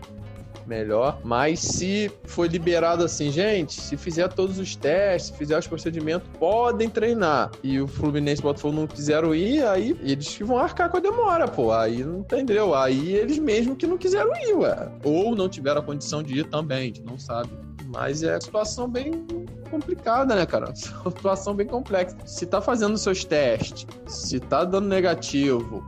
[0.68, 1.20] melhor.
[1.24, 6.28] Mas se foi liberado assim, gente, se fizer todos os testes, se fizer os procedimentos,
[6.40, 7.52] podem treinar.
[7.64, 11.00] E o Fluminense e o Botafogo não quiseram ir, aí eles vão arcar com a
[11.00, 11.72] demora, pô.
[11.72, 12.74] Aí não entendeu.
[12.76, 14.90] Aí eles mesmo que não quiseram ir, ué.
[15.04, 17.65] Ou não tiveram a condição de ir também, a gente não sabe.
[17.88, 19.26] Mas é situação bem
[19.70, 20.74] complicada, né, cara?
[21.04, 22.18] Uma situação bem complexa.
[22.26, 25.84] Se tá fazendo seus testes, se tá dando negativo,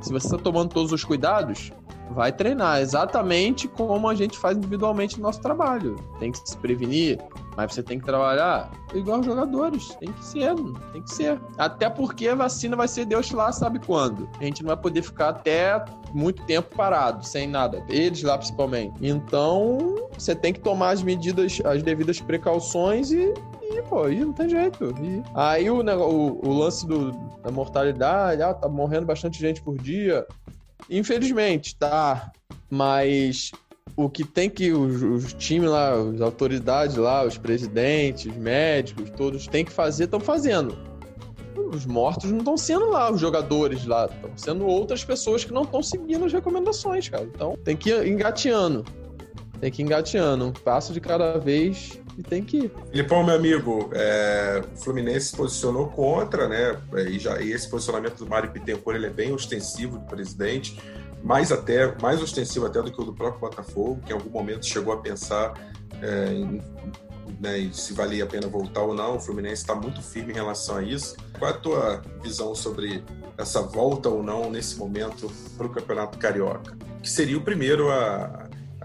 [0.00, 1.72] se você tá tomando todos os cuidados,
[2.12, 5.96] vai treinar exatamente como a gente faz individualmente no nosso trabalho.
[6.18, 7.18] Tem que se prevenir,
[7.56, 9.94] mas você tem que trabalhar igual os jogadores.
[9.96, 10.54] Tem que ser,
[10.92, 11.40] tem que ser.
[11.58, 14.28] Até porque a vacina vai ser Deus lá sabe quando.
[14.40, 17.84] A gente não vai poder ficar até muito tempo parado, sem nada.
[17.88, 18.94] Eles lá principalmente.
[19.00, 24.32] Então, você tem que tomar as medidas, as devidas precauções e, e pô, aí não
[24.32, 24.94] tem jeito.
[25.02, 27.10] E aí o, o, o lance do,
[27.42, 30.26] da mortalidade, ah, tá morrendo bastante gente por dia.
[30.88, 32.32] Infelizmente, tá.
[32.70, 33.50] Mas
[33.96, 39.46] o que tem que os, os times lá, as autoridades lá, os presidentes, médicos, todos
[39.46, 40.76] têm que fazer, estão fazendo.
[41.74, 45.62] Os mortos não estão sendo lá, os jogadores lá, estão sendo outras pessoas que não
[45.62, 47.24] estão seguindo as recomendações, cara.
[47.24, 48.84] Então tem que ir engateando.
[49.60, 52.72] Tem que ir engateando, um passo de cada vez e tem que ir.
[52.90, 56.78] Filipão, meu amigo, é, o Fluminense se posicionou contra, né?
[57.08, 60.78] E, já, e esse posicionamento do Mário Pittencourt ele é bem ostensivo do presidente
[61.22, 64.66] mais até mais ostensivo até do que o do próprio Botafogo, que em algum momento
[64.66, 65.54] chegou a pensar
[66.02, 66.60] é, em,
[67.40, 69.16] né, se valia a pena voltar ou não.
[69.16, 71.16] O Fluminense está muito firme em relação a isso.
[71.38, 73.04] Qual é a tua visão sobre
[73.38, 78.41] essa volta ou não nesse momento para o Campeonato Carioca, que seria o primeiro a,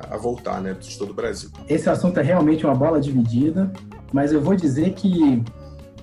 [0.10, 1.50] a voltar, né, de todo o Brasil?
[1.68, 3.72] Esse assunto é realmente uma bola dividida,
[4.12, 5.44] mas eu vou dizer que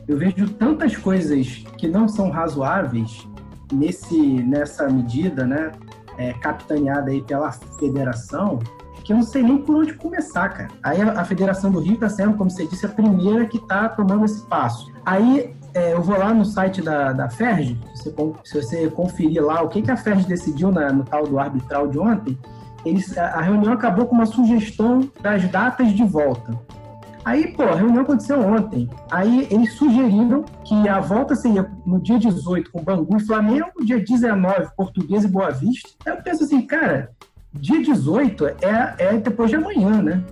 [0.06, 3.26] eu vejo tantas coisas que não são razoáveis
[3.72, 5.72] nesse nessa medida, né?
[6.18, 8.58] é, capitaneada aí pela federação,
[9.02, 10.68] que eu não sei nem por onde começar, cara.
[10.82, 14.24] Aí a, Federação do Rio está sendo, como você disse, a primeira que está tomando
[14.24, 14.90] esse passo.
[15.04, 19.44] Aí é, eu vou lá no site da, da FERJ, se você, se você conferir
[19.44, 22.38] lá o que, que a FERJ decidiu na, no tal do arbitral de ontem,
[22.84, 26.58] eles, a, reunião acabou com uma sugestão das datas de volta.
[27.24, 28.88] Aí, pô, a reunião aconteceu ontem.
[29.10, 33.98] Aí eles sugeriram que a volta seria no dia 18 com Bangu e Flamengo, dia
[33.98, 35.88] 19 Português e Boa Vista.
[36.04, 37.10] Aí eu penso assim, cara,
[37.52, 40.22] dia 18 é, é depois de amanhã, né?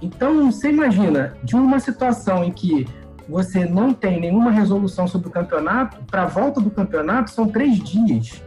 [0.00, 2.88] Então, você imagina, de uma situação em que
[3.28, 7.78] você não tem nenhuma resolução sobre o campeonato, para a volta do campeonato são três
[7.78, 8.42] dias.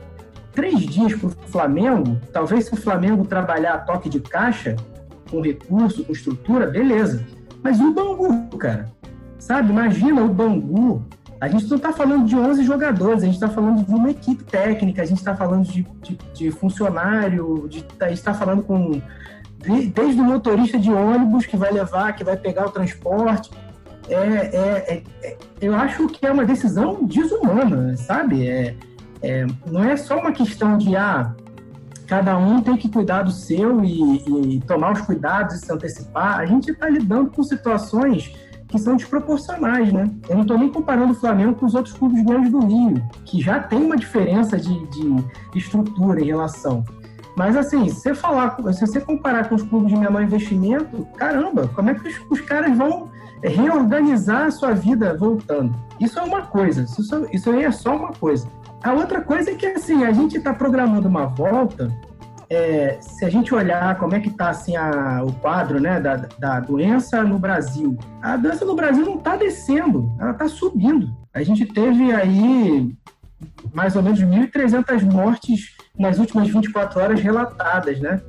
[0.55, 4.75] Três dias para o Flamengo, talvez se o Flamengo trabalhar toque de caixa,
[5.29, 7.25] com recurso, com estrutura, beleza.
[7.61, 8.89] Mas o Bangu, cara,
[9.37, 9.71] sabe?
[9.71, 11.03] Imagina o Bangu.
[11.41, 14.43] A gente não está falando de 11 jogadores, a gente está falando de uma equipe
[14.43, 19.01] técnica, a gente está falando de, de, de, funcionário, de, a gente está falando com
[19.93, 23.51] desde o motorista de ônibus que vai levar, que vai pegar o transporte.
[24.07, 28.47] É, é, é, é eu acho que é uma decisão desumana, sabe?
[28.47, 28.75] É,
[29.21, 31.33] é, não é só uma questão de ah,
[32.07, 36.39] cada um tem que cuidar do seu e, e tomar os cuidados e se antecipar.
[36.39, 38.33] A gente está lidando com situações
[38.67, 40.09] que são desproporcionais, né?
[40.27, 43.41] Eu não estou nem comparando o Flamengo com os outros clubes grandes do Rio, que
[43.41, 45.23] já tem uma diferença de, de
[45.55, 46.83] estrutura em relação.
[47.35, 51.67] Mas assim, se você falar, se você comparar com os clubes de menor investimento, caramba,
[51.75, 53.09] como é que os, os caras vão
[53.43, 55.75] reorganizar a sua vida voltando?
[55.99, 58.47] Isso é uma coisa, isso, isso aí é só uma coisa.
[58.83, 61.91] A outra coisa é que assim, a gente está programando uma volta.
[62.47, 66.27] É, se a gente olhar como é que está assim, a, o quadro né, da,
[66.37, 71.11] da doença no Brasil, a doença no Brasil não está descendo, ela está subindo.
[71.33, 72.95] A gente teve aí
[73.73, 78.21] mais ou menos 1.300 mortes nas últimas 24 horas relatadas, né?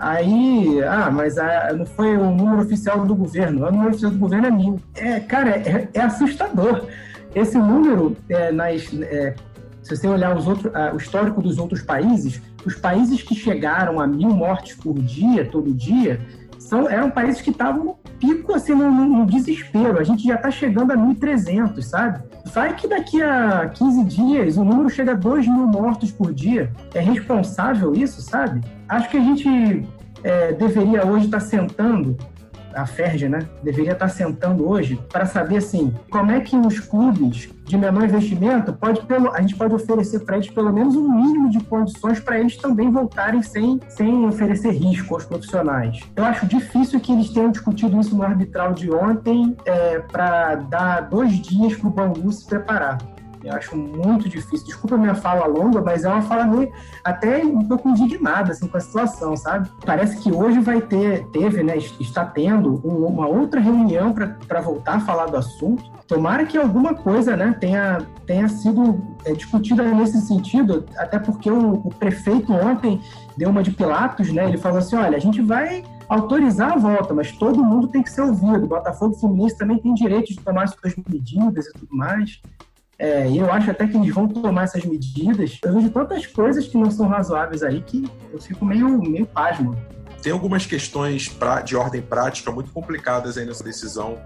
[0.00, 4.18] Aí, ah, mas a, não foi o número oficial do governo, o número oficial do
[4.18, 4.80] governo é mil.
[4.96, 6.86] É, cara, é, é assustador.
[7.34, 9.34] Esse número é, nas, é,
[9.82, 14.00] se você olhar os outros, uh, o histórico dos outros países, os países que chegaram
[14.00, 16.18] a mil mortes por dia, todo dia,
[16.70, 19.98] são, eram países que estavam no pico, assim, no, desespero.
[19.98, 22.22] A gente já está chegando a 1.300, sabe?
[22.46, 26.70] Vai que daqui a 15 dias o número chega a 2 mil mortos por dia.
[26.94, 28.60] É responsável isso, sabe?
[28.88, 29.84] Acho que a gente
[30.22, 32.16] é, deveria hoje estar tá sentando
[32.74, 37.48] a FERJ, né, deveria estar sentando hoje para saber assim, como é que os clubes
[37.64, 41.50] de menor investimento pode pelo, a gente pode oferecer para eles pelo menos um mínimo
[41.50, 46.00] de condições para eles também voltarem sem, sem oferecer risco aos profissionais.
[46.16, 51.02] Eu acho difícil que eles tenham discutido isso no arbitral de ontem é, para dar
[51.02, 52.98] dois dias para o Bangu se preparar.
[53.42, 54.66] Eu acho muito difícil.
[54.66, 56.70] Desculpa a minha fala longa, mas é uma fala meio
[57.02, 59.70] até um pouco indignada assim, com a situação, sabe?
[59.84, 61.76] Parece que hoje vai ter, teve, né?
[61.98, 65.90] Está tendo uma outra reunião para voltar a falar do assunto.
[66.06, 71.74] Tomara que alguma coisa né, tenha, tenha sido é, discutida nesse sentido, até porque o,
[71.74, 73.00] o prefeito ontem
[73.36, 74.48] deu uma de Pilatos, né?
[74.48, 78.10] Ele falou assim: olha, a gente vai autorizar a volta, mas todo mundo tem que
[78.10, 78.64] ser ouvido.
[78.64, 82.40] O Botafogo Fluminense também tem direito de tomar suas medidas e tudo mais
[83.00, 85.58] É, e eu acho até que eles vão tomar essas medidas.
[85.64, 89.74] Eu vejo tantas coisas que não são razoáveis aí que eu fico meio, meio pasmo.
[90.22, 94.18] Tem algumas questões pra, de ordem prática muito complicadas aí nessa decisão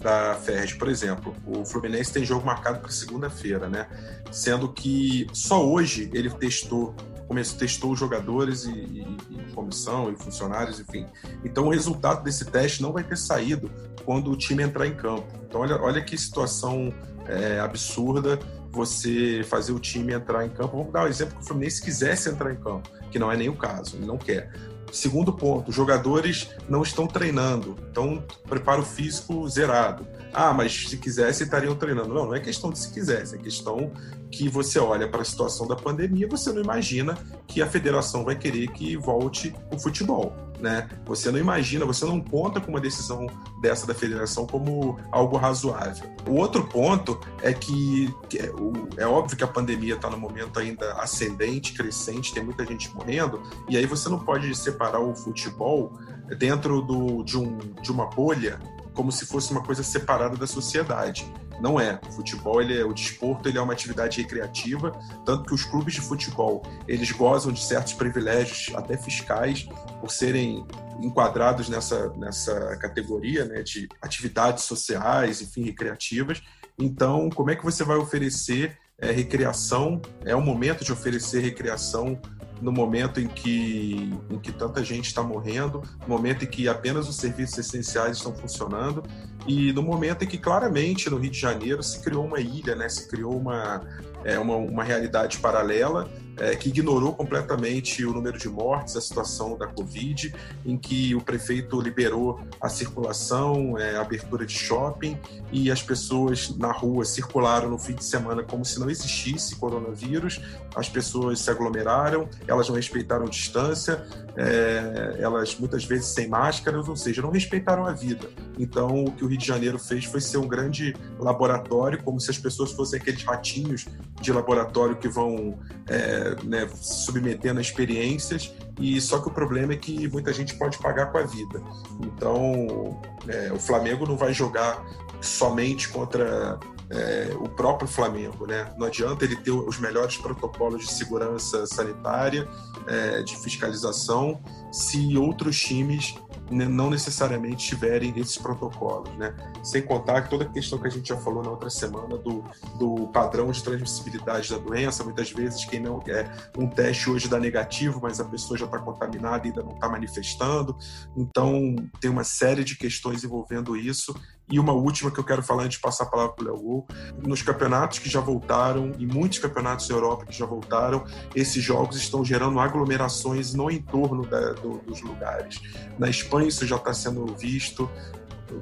[0.00, 1.34] da Ferred, por exemplo.
[1.46, 3.86] O Fluminense tem jogo marcado para segunda-feira, né?
[4.30, 6.94] Sendo que só hoje ele testou
[7.28, 11.06] começou, testou jogadores e, e, e, comissão e funcionários, enfim.
[11.42, 13.70] Então o resultado desse teste não vai ter saído
[14.04, 15.26] quando o time entrar em campo.
[15.46, 16.92] Então olha, olha que situação
[17.28, 18.38] é, absurda
[18.70, 20.76] você fazer o time entrar em campo.
[20.76, 23.48] Vamos dar um exemplo que o Fluminense quisesse entrar em campo, que não é nem
[23.48, 24.50] o caso, ele não quer.
[24.90, 30.06] Segundo ponto, os jogadores não estão treinando, então preparo físico zerado.
[30.32, 32.14] Ah, mas se quisesse estariam treinando.
[32.14, 33.92] Não, não é questão de se quisesse, é questão
[34.30, 37.16] que você olha para a situação da pandemia, você não imagina
[37.46, 40.88] que a federação vai querer que volte o futebol, né?
[41.04, 43.26] Você não imagina, você não conta com uma decisão
[43.60, 46.10] dessa da federação como algo razoável.
[46.26, 50.94] O outro ponto é que, é, é, óbvio que a pandemia está no momento ainda
[50.94, 55.92] ascendente, crescente, tem muita gente morrendo, e aí você não pode separar o futebol
[56.38, 58.58] dentro do, de, um, de uma bolha
[58.94, 61.30] como se fosse uma coisa separada da sociedade.
[61.60, 62.00] Não é.
[62.08, 64.92] O futebol, ele é, o desporto, ele é uma atividade recreativa,
[65.24, 69.68] tanto que os clubes de futebol, eles gozam de certos privilégios, até fiscais,
[70.00, 70.66] por serem
[71.00, 76.42] enquadrados nessa, nessa categoria né, de atividades sociais, enfim, recreativas.
[76.78, 80.00] Então, como é que você vai oferecer é, recreação?
[80.24, 82.18] É o momento de oferecer recreação
[82.62, 87.08] no momento em que, em que tanta gente está morrendo, no momento em que apenas
[87.08, 89.02] os serviços essenciais estão funcionando
[89.48, 92.88] e no momento em que claramente no Rio de Janeiro se criou uma ilha, né?
[92.88, 93.82] se criou uma,
[94.24, 96.08] é, uma, uma realidade paralela
[96.42, 100.34] é, que ignorou completamente o número de mortes, a situação da Covid,
[100.66, 105.16] em que o prefeito liberou a circulação, é, a abertura de shopping
[105.52, 110.40] e as pessoas na rua circularam no fim de semana como se não existisse coronavírus,
[110.74, 114.04] as pessoas se aglomeraram, elas não respeitaram distância,
[114.36, 118.28] é, elas muitas vezes sem máscaras, ou seja, não respeitaram a vida.
[118.58, 122.30] Então, o que o Rio de Janeiro fez foi ser um grande laboratório, como se
[122.30, 123.86] as pessoas fossem aqueles ratinhos
[124.20, 129.76] de laboratório que vão é, né, submetendo a experiências, e só que o problema é
[129.76, 131.62] que muita gente pode pagar com a vida.
[132.00, 134.84] Então, é, o Flamengo não vai jogar
[135.20, 136.58] somente contra
[136.92, 138.72] é, o próprio Flamengo, né?
[138.76, 142.46] Não adianta ele ter os melhores protocolos de segurança sanitária,
[142.86, 146.14] é, de fiscalização, se outros times
[146.50, 149.34] não necessariamente tiverem esses protocolos, né?
[149.62, 152.44] Sem contar que toda a questão que a gente já falou na outra semana do,
[152.78, 157.38] do padrão de transmissibilidade da doença, muitas vezes quem não quer um teste hoje dá
[157.38, 160.76] negativo, mas a pessoa já está contaminada e ainda não está manifestando.
[161.16, 164.14] Então tem uma série de questões envolvendo isso
[164.50, 166.84] e uma última que eu quero falar antes de passar a palavra para o Léo
[167.26, 171.96] Nos campeonatos que já voltaram, e muitos campeonatos da Europa que já voltaram, esses jogos
[171.96, 175.60] estão gerando aglomerações no entorno da, do, dos lugares.
[175.98, 177.88] Na Espanha isso já está sendo visto,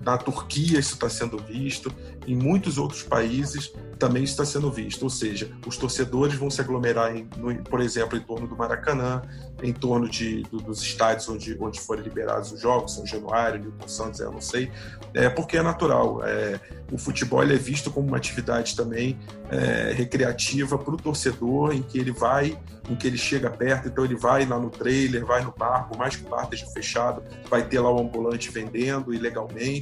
[0.04, 1.92] na Turquia isso está sendo visto,
[2.26, 5.02] em muitos outros países também está sendo visto.
[5.02, 9.22] Ou seja, os torcedores vão se aglomerar, em, no, por exemplo, em torno do Maracanã,
[9.62, 13.88] em torno de, do, dos estádios onde, onde forem liberados os jogos, São Januário, Newton
[13.88, 14.70] Santos, eu não sei,
[15.14, 16.24] é, porque é natural.
[16.24, 16.58] É,
[16.90, 19.18] o futebol é visto como uma atividade também
[19.50, 24.04] é, recreativa para o torcedor, em que ele vai, em que ele chega perto, então
[24.04, 27.22] ele vai lá no trailer, vai no bar, por mais que o bar esteja fechado,
[27.48, 29.79] vai ter lá o ambulante vendendo ilegalmente,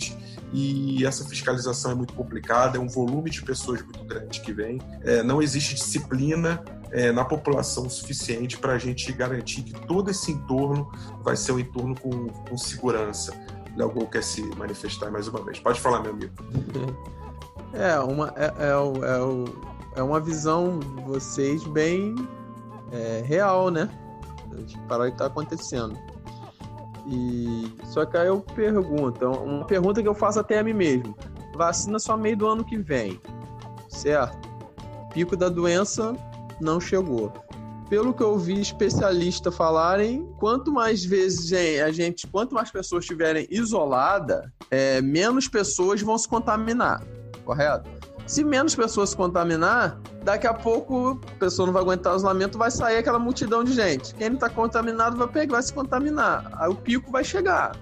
[0.52, 4.80] e essa fiscalização é muito complicada, é um volume de pessoas muito grande que vem,
[5.02, 10.32] é, não existe disciplina é, na população suficiente para a gente garantir que todo esse
[10.32, 10.90] entorno
[11.22, 13.34] vai ser um entorno com, com segurança.
[13.76, 15.60] Léo Gol quer se manifestar mais uma vez.
[15.60, 16.32] Pode falar, meu amigo.
[17.74, 22.14] É, uma, é, é, é, é uma visão de vocês bem
[22.90, 23.90] é, real, né?
[24.88, 25.94] Para o que está acontecendo.
[27.10, 30.74] E só que aí eu pergunto, é uma pergunta que eu faço até a mim
[30.74, 31.16] mesmo.
[31.54, 33.20] Vacina só meio do ano que vem,
[33.88, 34.48] certo?
[35.12, 36.14] Pico da doença
[36.60, 37.32] não chegou.
[37.88, 43.46] Pelo que eu vi especialistas falarem, quanto mais vezes a gente, quanto mais pessoas estiverem
[43.50, 47.02] isoladas, é, menos pessoas vão se contaminar,
[47.44, 47.97] correto?
[48.28, 52.58] Se menos pessoas se contaminar, daqui a pouco a pessoa não vai aguentar o isolamento,
[52.58, 54.14] vai sair aquela multidão de gente.
[54.14, 56.46] Quem não está contaminado vai pegar, vai se contaminar.
[56.58, 57.74] Aí o pico vai chegar.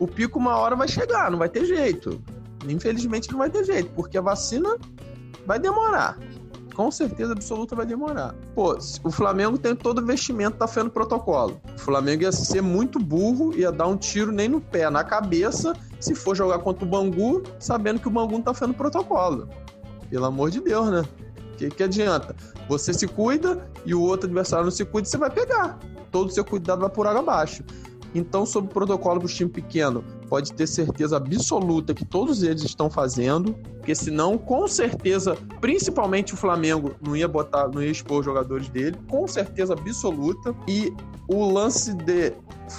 [0.00, 2.20] O pico uma hora vai chegar, não vai ter jeito.
[2.68, 4.76] Infelizmente não vai ter jeito, porque a vacina
[5.46, 6.18] vai demorar
[6.74, 8.34] com certeza absoluta vai demorar.
[8.54, 11.60] Pô, o Flamengo tem todo o vestimento tá fazendo protocolo.
[11.74, 15.72] O Flamengo ia ser muito burro, ia dar um tiro nem no pé, na cabeça,
[16.00, 19.48] se for jogar contra o Bangu, sabendo que o Bangu não tá fazendo protocolo.
[20.10, 21.04] Pelo amor de Deus, né?
[21.54, 22.34] que, que adianta?
[22.68, 25.78] Você se cuida e o outro adversário não se cuida, você vai pegar.
[26.10, 27.64] Todo o seu cuidado vai por água abaixo.
[28.14, 32.62] Então, sobre o protocolo para o time pequeno, pode ter certeza absoluta que todos eles
[32.62, 38.20] estão fazendo, porque senão, com certeza, principalmente o Flamengo não ia botar, não ia expor
[38.20, 40.54] os jogadores dele, com certeza absoluta.
[40.68, 40.94] E
[41.26, 42.32] o lance de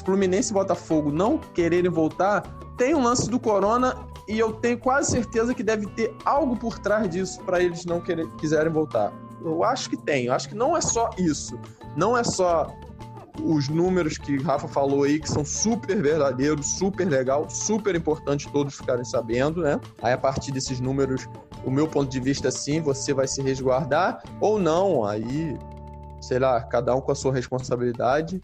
[0.05, 2.41] Fluminense e Botafogo não quererem voltar,
[2.77, 3.93] tem um lance do Corona
[4.27, 8.01] e eu tenho quase certeza que deve ter algo por trás disso para eles não
[8.01, 9.13] querer, quiserem voltar.
[9.43, 11.59] Eu acho que tem, eu acho que não é só isso.
[11.95, 12.73] Não é só
[13.43, 18.75] os números que Rafa falou aí, que são super verdadeiros, super legal, super importante todos
[18.75, 19.79] ficarem sabendo, né?
[20.01, 21.27] Aí a partir desses números,
[21.63, 25.57] o meu ponto de vista, sim, você vai se resguardar ou não, aí,
[26.21, 28.41] sei lá, cada um com a sua responsabilidade.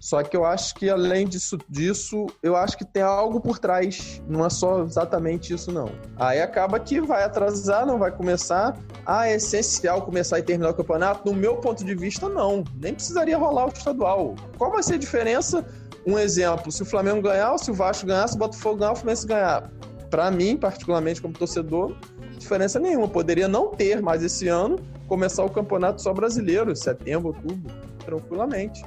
[0.00, 4.22] Só que eu acho que além disso, disso, eu acho que tem algo por trás.
[4.28, 5.90] Não é só exatamente isso, não.
[6.16, 8.78] Aí acaba que vai atrasar, não vai começar.
[9.04, 11.28] Ah, é essencial começar e terminar o campeonato?
[11.28, 12.64] No meu ponto de vista, não.
[12.74, 14.34] Nem precisaria rolar o estadual.
[14.56, 15.66] Qual vai ser a diferença?
[16.06, 18.96] Um exemplo, se o Flamengo ganhar, se o Vasco ganhar, se o Botafogo ganhar, o
[18.96, 19.70] Fluminense ganhar.
[20.08, 21.94] Para mim, particularmente como torcedor,
[22.38, 23.08] diferença nenhuma.
[23.08, 27.74] Poderia não ter mais esse ano, começar o campeonato só brasileiro, setembro, outubro,
[28.04, 28.82] tranquilamente.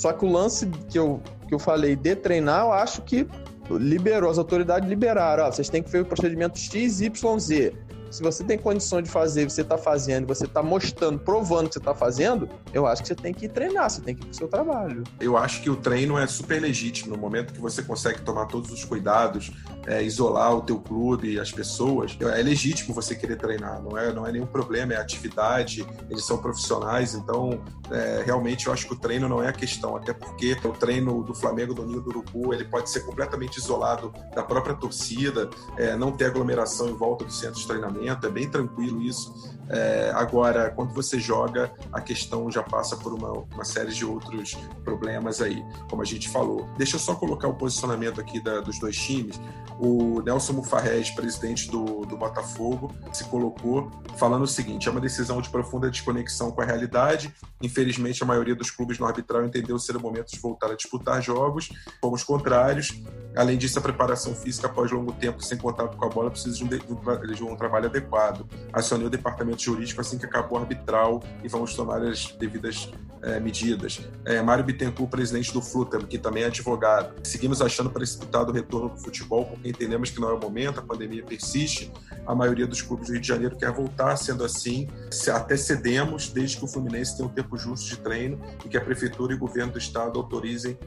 [0.00, 3.28] Só que o lance que eu, que eu falei de treinar, eu acho que
[3.68, 5.44] liberou, as autoridades liberaram.
[5.44, 7.74] Ó, vocês têm que fazer o procedimento X, Y, Z
[8.10, 11.78] se você tem condição de fazer, você está fazendo, você está mostrando, provando que você
[11.78, 14.48] está fazendo, eu acho que você tem que treinar, você tem que ir pro seu
[14.48, 15.04] trabalho.
[15.20, 18.72] Eu acho que o treino é super legítimo no momento que você consegue tomar todos
[18.72, 19.52] os cuidados,
[19.86, 22.16] é, isolar o teu clube, as pessoas.
[22.20, 26.38] É legítimo você querer treinar, não é, não é nenhum problema, é atividade, eles são
[26.38, 30.56] profissionais, então é, realmente eu acho que o treino não é a questão, até porque
[30.64, 34.74] o treino do Flamengo do Ninho do Urubu ele pode ser completamente isolado da própria
[34.74, 39.59] torcida, é, não ter aglomeração em volta do centro de treinamento é bem tranquilo isso.
[39.72, 44.56] É, agora, quando você joga, a questão já passa por uma, uma, série de outros
[44.84, 46.68] problemas aí, como a gente falou.
[46.76, 49.40] Deixa eu só colocar o posicionamento aqui da, dos dois times.
[49.78, 55.40] O Nelson Mufarrez, presidente do, do Botafogo, se colocou falando o seguinte: é uma decisão
[55.40, 57.32] de profunda desconexão com a realidade.
[57.62, 61.22] Infelizmente, a maioria dos clubes no arbitral entendeu ser o momento de voltar a disputar
[61.22, 61.70] jogos.
[62.00, 63.00] Fomos contrários.
[63.36, 66.64] Além disso, a preparação física após longo tempo sem contato com a bola precisa de
[66.64, 68.44] um, de um, de um trabalho adequado.
[68.72, 72.90] Acionei o departamento jurídico assim que acabou o arbitral e vamos tomar as devidas
[73.22, 74.00] é, medidas.
[74.24, 77.14] É, Mário Bittencourt, presidente do Flutam, que também é advogado.
[77.22, 80.82] Seguimos achando precipitado o retorno do futebol, porque entendemos que não é o momento, a
[80.82, 81.92] pandemia persiste,
[82.26, 84.88] a maioria dos clubes do Rio de Janeiro quer voltar, sendo assim,
[85.32, 88.80] até cedemos, desde que o Fluminense tenha um tempo justo de treino e que a
[88.80, 90.78] Prefeitura e o governo do Estado autorizem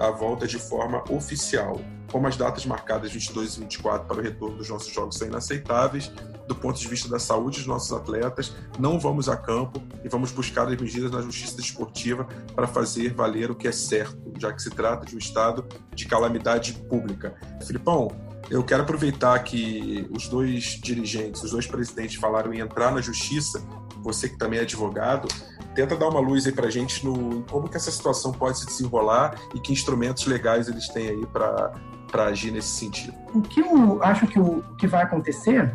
[0.00, 1.80] a volta de forma oficial.
[2.10, 6.10] Como as datas marcadas 22 e 24 para o retorno dos nossos jogos são inaceitáveis,
[6.48, 10.32] do ponto de vista da saúde dos nossos atletas, não vamos a campo e vamos
[10.32, 12.26] buscar as medidas na justiça desportiva
[12.56, 16.06] para fazer valer o que é certo, já que se trata de um estado de
[16.06, 17.36] calamidade pública.
[17.64, 18.08] Filipão,
[18.50, 23.62] eu quero aproveitar que os dois dirigentes, os dois presidentes falaram em entrar na justiça,
[24.02, 25.28] você que também é advogado,
[25.74, 28.66] tenta dar uma luz aí para a gente no como que essa situação pode se
[28.66, 33.14] desenrolar e que instrumentos legais eles têm aí para agir nesse sentido.
[33.34, 35.74] O que eu acho que o que vai acontecer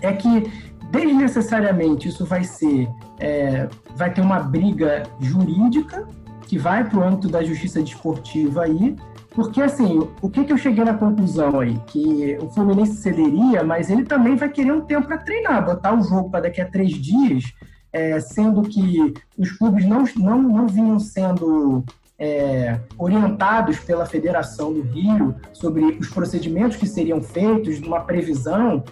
[0.00, 0.50] é que
[0.90, 2.88] desnecessariamente isso vai ser
[3.18, 6.06] é, vai ter uma briga jurídica
[6.46, 8.96] que vai para o âmbito da justiça desportiva aí
[9.34, 11.76] porque, assim, o que, que eu cheguei na conclusão aí?
[11.88, 16.02] Que o Fluminense cederia, mas ele também vai querer um tempo para treinar, botar o
[16.02, 17.52] jogo para daqui a três dias
[17.94, 21.84] é, sendo que os clubes não, não, não vinham sendo
[22.18, 28.82] é, orientados pela Federação do Rio sobre os procedimentos que seriam feitos, uma previsão,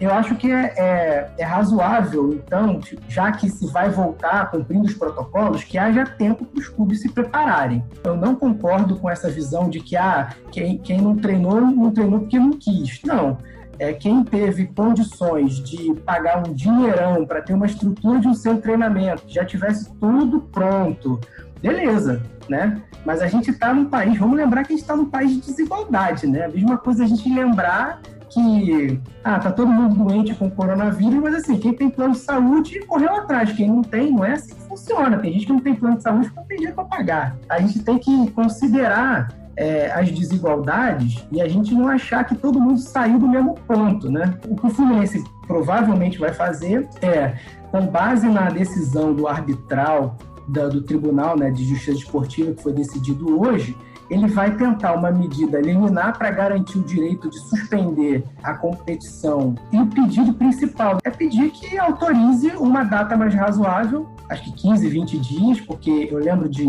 [0.00, 4.94] eu acho que é, é, é, razoável, então, já que se vai voltar cumprindo os
[4.94, 7.84] protocolos, que haja tempo para os clubes se prepararem.
[8.02, 12.20] Eu não concordo com essa visão de que ah, quem, quem não treinou, não treinou
[12.20, 13.00] porque não quis.
[13.04, 13.36] Não
[13.80, 18.58] é, quem teve condições de pagar um dinheirão para ter uma estrutura de um centro
[18.58, 21.18] de treinamento, já tivesse tudo pronto,
[21.62, 22.82] beleza, né?
[23.06, 25.40] Mas a gente está num país, vamos lembrar que a gente está num país de
[25.40, 26.44] desigualdade, né?
[26.44, 31.34] A mesma coisa a gente lembrar que ah, tá todo mundo doente com coronavírus, mas
[31.36, 34.62] assim, quem tem plano de saúde correu atrás, quem não tem, não é assim que
[34.62, 35.18] funciona.
[35.18, 37.36] Tem gente que não tem plano de saúde porque não tem dinheiro para pagar.
[37.48, 42.58] A gente tem que considerar é, as desigualdades e a gente não achar que todo
[42.58, 44.34] mundo saiu do mesmo ponto, né?
[44.48, 47.34] O que o Fluminense provavelmente vai fazer é,
[47.70, 50.16] com base na decisão do arbitral
[50.48, 53.76] da, do Tribunal né, de Justiça Esportiva que foi decidido hoje,
[54.08, 59.54] ele vai tentar uma medida liminar para garantir o direito de suspender a competição.
[59.70, 64.88] E o pedido principal é pedir que autorize uma data mais razoável, acho que 15,
[64.88, 66.66] 20 dias, porque eu lembro de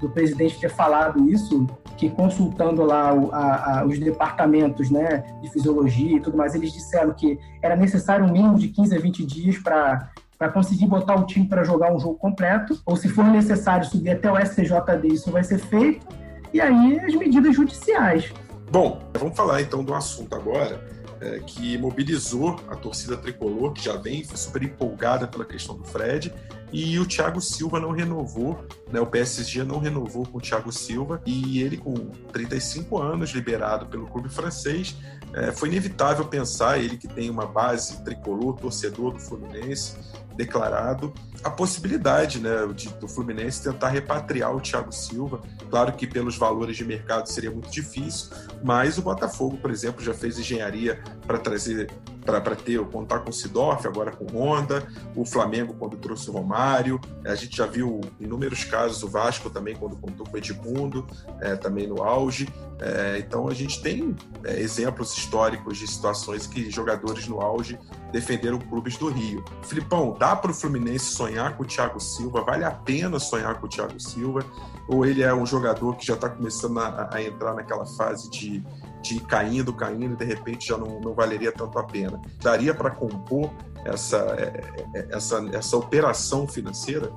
[0.00, 5.50] do presidente ter falado isso, que consultando lá o, a, a, os departamentos né, de
[5.50, 9.26] fisiologia e tudo mais, eles disseram que era necessário um mínimo de 15 a 20
[9.26, 13.24] dias para para conseguir botar o time para jogar um jogo completo, ou se for
[13.24, 16.06] necessário subir até o STJD, isso vai ser feito,
[16.54, 18.32] e aí as medidas judiciais.
[18.70, 20.80] Bom, vamos falar então do assunto agora
[21.20, 26.32] é, que mobilizou a torcida tricolor, que já vem super empolgada pela questão do Fred,
[26.72, 29.00] e o Thiago Silva não renovou, né?
[29.00, 31.94] O PSG não renovou com o Thiago Silva e ele com
[32.32, 34.96] 35 anos liberado pelo clube francês,
[35.34, 39.96] é, foi inevitável pensar ele que tem uma base tricolor, torcedor do Fluminense,
[40.34, 41.12] declarado
[41.42, 45.40] a possibilidade né, de, do Fluminense tentar repatriar o Thiago Silva.
[45.68, 48.30] Claro que pelos valores de mercado seria muito difícil,
[48.62, 51.90] mas o Botafogo, por exemplo, já fez engenharia para trazer
[52.32, 57.00] para ter contar com o Sidorf, agora com Honda, o Flamengo quando trouxe o Romário,
[57.24, 61.06] a gente já viu inúmeros casos, o Vasco também quando contou com o Edmundo,
[61.40, 62.48] é, também no auge.
[62.80, 64.14] É, então a gente tem
[64.44, 67.78] é, exemplos históricos de situações que jogadores no auge
[68.12, 69.44] defenderam clubes do Rio.
[69.62, 72.42] Filipão, dá para o Fluminense sonhar com o Thiago Silva?
[72.42, 74.44] Vale a pena sonhar com o Thiago Silva?
[74.86, 78.64] Ou ele é um jogador que já está começando a, a entrar naquela fase de
[79.02, 82.20] de ir caindo, caindo, e de repente já não, não valeria tanto a pena.
[82.42, 83.50] Daria para compor
[83.84, 84.60] essa, é,
[84.94, 87.12] é, essa, essa operação financeira?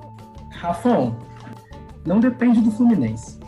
[0.50, 1.16] Rafão,
[2.04, 3.40] não depende do Fluminense.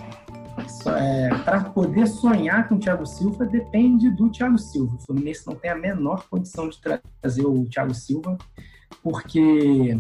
[0.86, 4.94] É, para poder sonhar com o Thiago Silva, depende do Thiago Silva.
[4.96, 8.38] O Fluminense não tem a menor condição de trazer o Thiago Silva,
[9.02, 9.98] porque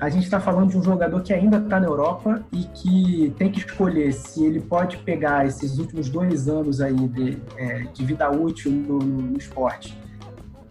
[0.00, 3.50] a gente está falando de um jogador que ainda está na Europa e que tem
[3.50, 8.30] que escolher se ele pode pegar esses últimos dois anos aí de, é, de vida
[8.30, 9.96] útil no, no, esporte,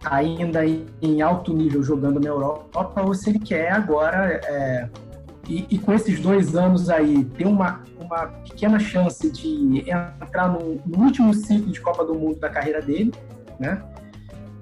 [0.04, 4.90] ainda em, em, alto nível jogando na Europa, ou se ele quer agora, é,
[5.48, 9.84] e, e, com esses dois anos aí, ter uma, uma pequena chance de
[10.22, 13.14] entrar no, no último ciclo de Copa do Mundo da carreira dele,
[13.60, 13.82] né?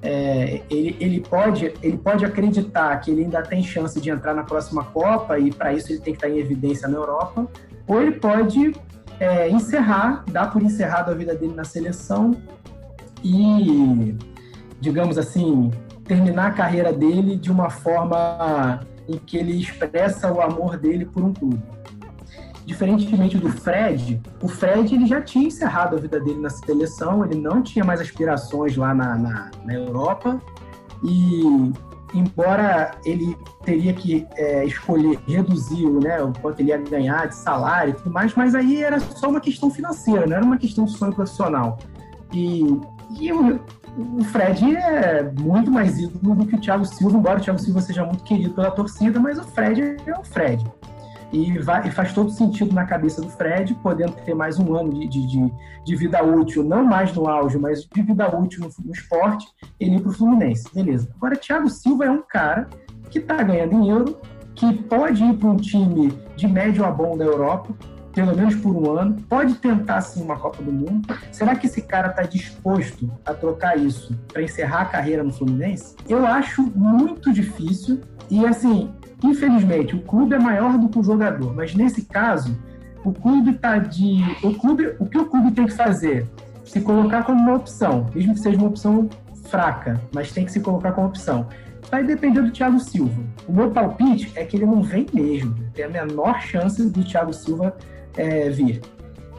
[0.02, 4.43] É, ele, ele, pode, ele pode acreditar que ele ainda tem chance de entrar na
[4.43, 7.47] próxima Copa e para isso ele tem que estar em evidência na Europa,
[7.88, 8.74] ou ele pode
[9.20, 12.36] é, encerrar, dar por encerrado a vida dele na seleção
[13.24, 14.16] e,
[14.80, 15.70] digamos assim,
[16.06, 21.24] terminar a carreira dele de uma forma em que ele expressa o amor dele por
[21.24, 21.62] um clube
[22.66, 27.39] diferentemente do Fred, o Fred ele já tinha encerrado a vida dele na seleção, ele
[27.39, 30.39] não tinha mais aspirações lá na, na, na Europa
[31.03, 31.72] e
[32.14, 37.91] embora ele teria que é, escolher reduzir né, o quanto ele ia ganhar de salário
[37.91, 40.91] e tudo mais, mas aí era só uma questão financeira, não era uma questão de
[40.91, 41.80] sonho profissional.
[42.34, 42.64] E,
[43.20, 43.59] e o,
[43.97, 47.82] o Fred é muito mais ídolo do que o Thiago Silva, embora o Thiago Silva
[47.82, 50.66] seja muito querido pela torcida, mas o Fred é o Fred.
[51.32, 54.91] E, vai, e, faz todo sentido na cabeça do Fred, podendo ter mais um ano
[54.93, 55.53] de, de,
[55.86, 59.47] de vida útil, não mais no auge, mas de vida útil no, no esporte,
[59.79, 60.65] ele ir para o Fluminense.
[60.73, 61.09] Beleza.
[61.15, 62.67] Agora, Thiago Silva é um cara
[63.09, 64.17] que está ganhando euro,
[64.55, 67.73] que pode ir para um time de médio a bom da Europa,
[68.13, 71.07] pelo menos por um ano, pode tentar sim uma Copa do Mundo.
[71.32, 75.95] Será que esse cara está disposto a trocar isso para encerrar a carreira no Fluminense?
[76.07, 78.01] Eu acho muito difícil.
[78.29, 78.91] E assim,
[79.24, 82.57] Infelizmente, o clube é maior do que o jogador, mas nesse caso,
[83.03, 84.22] o clube está de.
[84.43, 86.28] O, clube, o que o clube tem que fazer?
[86.63, 89.09] Se colocar como uma opção, mesmo que seja uma opção
[89.45, 91.47] fraca, mas tem que se colocar como opção.
[91.89, 93.22] Vai depender do Thiago Silva.
[93.47, 95.55] O meu palpite é que ele não vem mesmo.
[95.74, 97.76] Tem a menor chance do Thiago Silva
[98.15, 98.82] é, vir.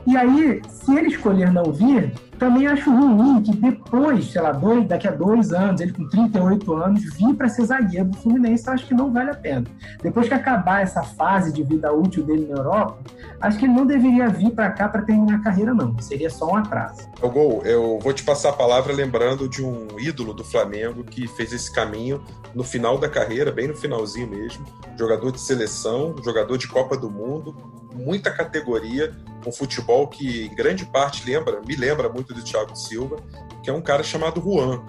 [0.06, 2.12] E aí, se ele escolher não vir,
[2.42, 6.74] também acho ruim que depois, sei lá, dois, daqui a dois anos, ele com 38
[6.74, 9.64] anos, vir para ser zagueiro do Fluminense, acho que não vale a pena.
[10.02, 12.98] Depois que acabar essa fase de vida útil dele na Europa,
[13.40, 15.96] acho que ele não deveria vir para cá para terminar a carreira, não.
[16.00, 17.08] Seria só um atraso.
[17.22, 21.28] O Gol, eu vou te passar a palavra lembrando de um ídolo do Flamengo que
[21.28, 24.66] fez esse caminho no final da carreira, bem no finalzinho mesmo.
[24.98, 27.54] Jogador de seleção, jogador de Copa do Mundo,
[27.94, 29.14] muita categoria,
[29.46, 33.16] um futebol que em grande parte lembra, me lembra muito do Thiago Silva,
[33.62, 34.84] que é um cara chamado Juan.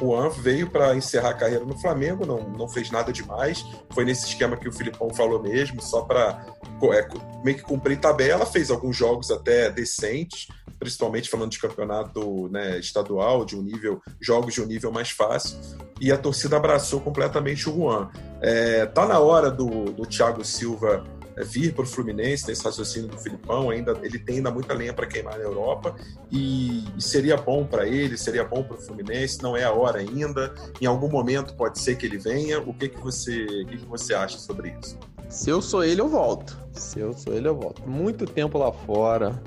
[0.00, 4.26] Juan veio para encerrar a carreira no Flamengo, não, não fez nada demais, foi nesse
[4.26, 6.44] esquema que o Filipão falou mesmo, só para
[6.92, 7.08] é,
[7.44, 10.48] meio que cumprir tabela, fez alguns jogos até decentes,
[10.78, 15.56] principalmente falando de campeonato né, estadual, de um nível, jogos de um nível mais fácil,
[16.00, 18.10] e a torcida abraçou completamente o Juan.
[18.40, 21.04] É, tá na hora do, do Thiago Silva
[21.36, 25.06] vir para o Fluminense, nesse raciocínio do Filipão, ainda, ele tem ainda muita lenha para
[25.06, 25.94] queimar na Europa
[26.30, 30.00] e, e seria bom para ele, seria bom para o Fluminense, não é a hora
[30.00, 32.60] ainda, em algum momento pode ser que ele venha.
[32.60, 34.98] O que, que, você, o que, que você acha sobre isso?
[35.28, 36.58] Se eu sou ele, eu volto.
[36.72, 37.88] Se eu sou ele, eu volto.
[37.88, 39.42] Muito tempo lá fora.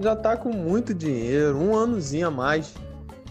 [0.00, 2.74] Já tá com muito dinheiro, um anozinho a mais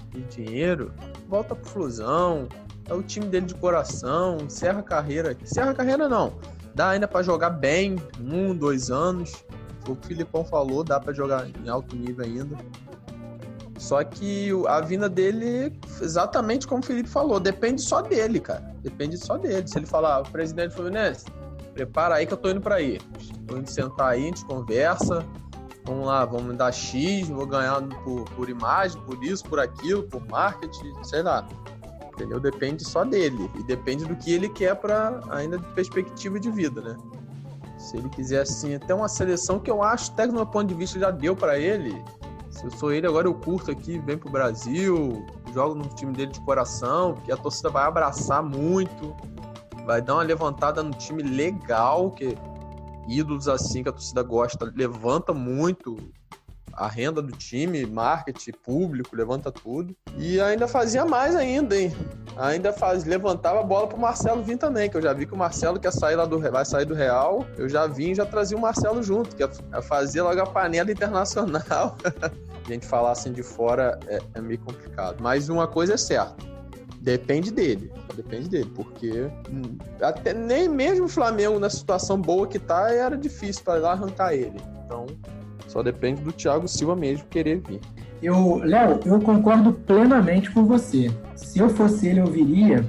[0.09, 0.93] de dinheiro.
[1.27, 2.47] Volta pro Flusão.
[2.89, 4.37] É o time dele de coração.
[4.37, 5.35] Encerra a carreira.
[5.41, 6.33] Encerra a carreira não.
[6.77, 9.43] Dá ainda para jogar bem, um, dois anos.
[9.89, 12.55] O Filipão falou, dá para jogar em alto nível ainda.
[13.79, 18.75] Só que a vinda dele, exatamente como o Felipe falou, depende só dele, cara.
[18.83, 19.67] Depende só dele.
[19.67, 21.25] Se ele falar, o presidente Fluminense,
[21.73, 23.01] prepara aí que eu tô indo para aí.
[23.47, 25.25] Tô indo sentar aí, a gente conversa.
[25.83, 30.23] Vamos lá, vamos dar X, vou ganhar por, por imagem, por isso, por aquilo, por
[30.27, 31.47] marketing, sei lá.
[32.17, 32.39] Entendeu?
[32.39, 33.49] Depende só dele.
[33.55, 36.97] E depende do que ele quer para ainda de perspectiva de vida, né?
[37.77, 40.73] Se ele quiser, assim, até uma seleção que eu acho, até do meu ponto de
[40.73, 42.03] vista, já deu para ele.
[42.49, 46.31] Se eu sou ele, agora eu curto aqui, vem pro Brasil, jogo no time dele
[46.31, 49.15] de coração, porque a torcida vai abraçar muito
[49.87, 52.37] vai dar uma levantada no time legal, que
[53.07, 55.95] ídolos assim que a torcida gosta, levanta muito
[56.77, 59.95] a renda do time, marketing, público, levanta tudo.
[60.15, 61.91] E ainda fazia mais ainda, hein?
[62.37, 65.37] Ainda faz, levantava a bola pro Marcelo vir também, que eu já vi que o
[65.37, 67.45] Marcelo quer sair lá do vai sair do Real.
[67.57, 70.91] Eu já vim e já trazia o Marcelo junto, que é fazer logo a panela
[70.91, 71.97] internacional.
[72.63, 75.17] a gente falar assim de fora é, é meio complicado.
[75.19, 76.35] Mas uma coisa é certa
[77.01, 77.91] Depende dele.
[78.15, 83.17] Depende dele, porque hum, até nem mesmo o Flamengo, na situação boa que tá, era
[83.17, 84.59] difícil para lá arrancar ele.
[84.83, 85.05] Então,
[85.67, 87.81] só depende do Thiago Silva mesmo querer vir.
[88.21, 91.11] Eu, Léo, eu concordo plenamente com você.
[91.35, 92.83] Se eu fosse ele, eu viria,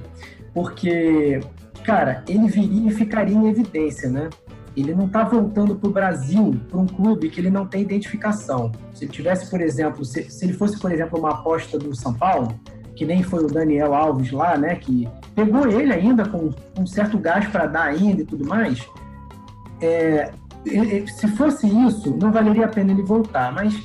[0.54, 1.40] porque,
[1.84, 4.30] cara, ele viria e ficaria em evidência, né?
[4.76, 8.70] Ele não está voltando para o Brasil, para um clube que ele não tem identificação.
[8.94, 12.14] Se ele tivesse, por exemplo, se, se ele fosse, por exemplo, uma aposta do São
[12.14, 12.58] Paulo,
[12.94, 14.76] que nem foi o Daniel Alves lá, né?
[14.76, 18.86] Que pegou ele ainda com um certo gás para dar ainda e tudo mais.
[19.80, 20.30] É,
[21.06, 23.52] se fosse isso, não valeria a pena ele voltar.
[23.52, 23.82] Mas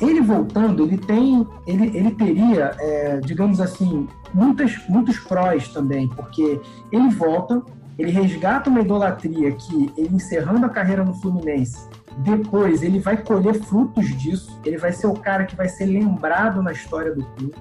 [0.00, 6.60] ele voltando, ele tem, ele, ele teria, é, digamos assim, muitas, muitos prós também, porque
[6.90, 7.62] ele volta,
[7.98, 11.88] ele resgata uma idolatria que ele encerrando a carreira no Fluminense,
[12.18, 16.62] depois ele vai colher frutos disso, ele vai ser o cara que vai ser lembrado
[16.62, 17.54] na história do clube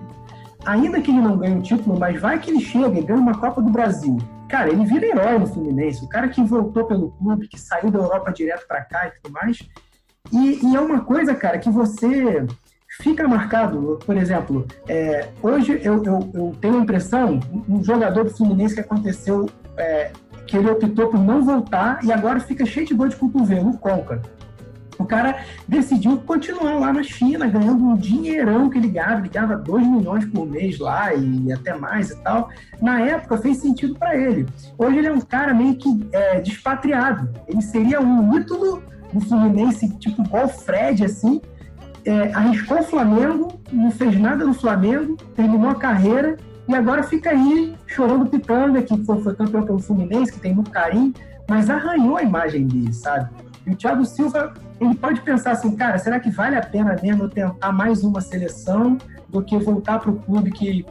[0.65, 3.37] ainda que ele não ganhe o título, mas vai que ele chega e ganha uma
[3.37, 4.17] Copa do Brasil.
[4.53, 7.97] Cara, ele vira herói no Fluminense, o cara que voltou pelo clube, que saiu da
[7.97, 9.67] Europa direto para cá e tudo mais.
[10.31, 12.45] E, e, é uma coisa, cara, que você
[13.01, 13.97] fica marcado.
[14.05, 18.81] Por exemplo, é, hoje eu, eu, eu, tenho a impressão, um jogador do Fluminense que
[18.81, 20.11] aconteceu, é,
[20.45, 23.77] que ele optou por não voltar e agora fica cheio de dor de cotovelo, o
[23.79, 24.21] Conca.
[25.03, 29.57] O cara decidiu continuar lá na China, ganhando um dinheirão que ele ganhava, ele ganhava
[29.57, 32.49] 2 milhões por mês lá e até mais e tal.
[32.81, 34.45] Na época fez sentido para ele.
[34.77, 37.29] Hoje ele é um cara meio que é, despatriado.
[37.47, 38.81] Ele seria um ídolo
[39.11, 41.41] do Fluminense, tipo igual Fred, assim.
[42.05, 46.37] É, arriscou o Flamengo, não fez nada no Flamengo, terminou a carreira
[46.67, 50.71] e agora fica aí chorando pitanga, que foi, foi campeão pelo Fluminense, que tem muito
[50.71, 51.13] carinho,
[51.49, 53.29] mas arranhou a imagem dele, sabe?
[53.65, 54.53] E o Thiago Silva,
[54.85, 58.97] ele pode pensar assim, cara, será que vale a pena mesmo tentar mais uma seleção
[59.29, 60.85] do que voltar para o clube que,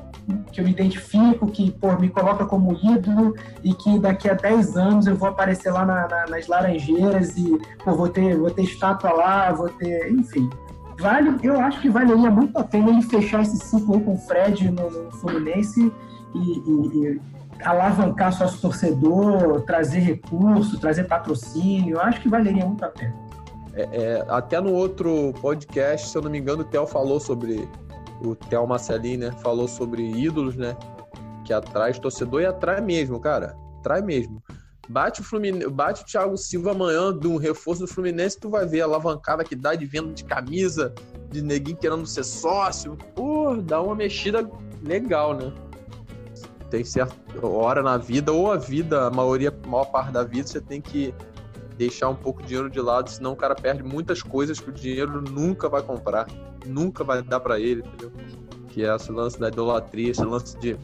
[0.51, 4.77] que eu me identifico, que pô, me coloca como ídolo e que daqui a 10
[4.77, 8.63] anos eu vou aparecer lá na, na, nas Laranjeiras e pô, vou, ter, vou ter
[8.63, 10.11] estátua lá, vou ter.
[10.13, 10.51] Enfim.
[10.99, 14.71] Vale, eu acho que valeria muito a pena ele fechar esse ciclo com o Fred
[14.71, 15.93] no, no Fluminense
[16.35, 17.21] e, e, e
[17.65, 23.15] alavancar sócio torcedor, trazer recurso, trazer patrocínio, acho que valeria muito a pena.
[23.75, 27.69] É, é, até no outro podcast, se eu não me engano, o Theo falou sobre.
[28.25, 29.33] O Theo Marcelin, né?
[29.43, 30.77] Falou sobre ídolos, né?
[31.45, 33.57] Que atrai torcedor e atrai mesmo, cara.
[33.81, 34.43] Atrai mesmo.
[34.89, 38.67] Bate o, Fluminense, bate o Thiago Silva amanhã de um reforço do Fluminense, tu vai
[38.67, 40.93] ver a alavancada que dá de venda de camisa,
[41.31, 42.97] de neguinho querendo ser sócio.
[43.15, 44.49] Pô, dá uma mexida
[44.83, 45.53] legal, né?
[46.73, 47.15] tem certa
[47.47, 50.81] hora na vida, ou a vida, a maioria, a maior parte da vida, você tem
[50.81, 51.15] que
[51.77, 54.73] deixar um pouco de dinheiro de lado, senão o cara perde muitas coisas que o
[54.73, 56.27] dinheiro nunca vai comprar,
[56.67, 58.13] nunca vai dar para ele, entendeu?
[58.69, 60.77] Que é esse lance da idolatria, esse lance de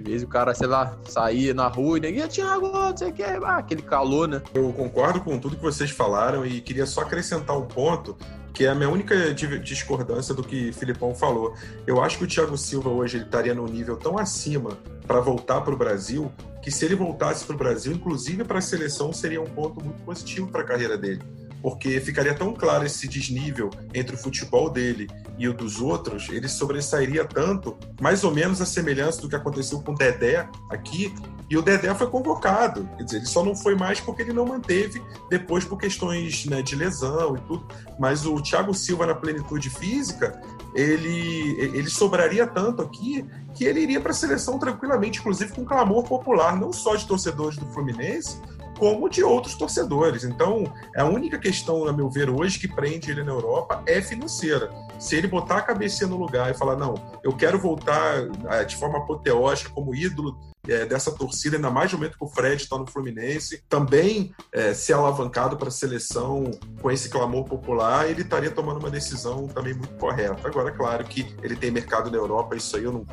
[0.00, 3.12] às vezes o cara, sei lá, sair na rua e ninguém, Thiago, não sei o
[3.12, 4.40] que, ah, aquele calor, né?
[4.54, 8.16] Eu concordo com tudo que vocês falaram e queria só acrescentar um ponto
[8.52, 11.54] que é a minha única discordância do que Filipão falou.
[11.86, 15.60] Eu acho que o Thiago Silva hoje ele estaria num nível tão acima para voltar
[15.60, 16.30] para o Brasil
[16.62, 20.02] que se ele voltasse para o Brasil, inclusive para a seleção, seria um ponto muito
[20.02, 21.22] positivo para a carreira dele
[21.62, 26.48] porque ficaria tão claro esse desnível entre o futebol dele e o dos outros, ele
[26.48, 31.14] sobressairia tanto, mais ou menos a semelhança do que aconteceu com o Dedé aqui,
[31.50, 34.46] e o Dedé foi convocado, quer dizer, ele só não foi mais porque ele não
[34.46, 37.66] manteve depois por questões né, de lesão e tudo,
[37.98, 40.40] mas o Thiago Silva na plenitude física,
[40.76, 46.04] ele, ele sobraria tanto aqui que ele iria para a seleção tranquilamente, inclusive com clamor
[46.04, 48.40] popular, não só de torcedores do Fluminense,
[48.78, 50.22] como de outros torcedores.
[50.22, 54.72] Então, a única questão, a meu ver, hoje que prende ele na Europa é financeira.
[55.00, 56.94] Se ele botar a cabeça no lugar e falar, não,
[57.24, 60.38] eu quero voltar é, de forma apoteótica como ídolo
[60.68, 64.74] é, dessa torcida, ainda mais no momento que o Fred está no Fluminense, também é,
[64.74, 66.50] ser alavancado para a seleção
[66.80, 70.36] com esse clamor popular, ele estaria tomando uma decisão também muito correta.
[70.46, 73.06] Agora, claro que ele tem mercado na Europa, isso aí eu não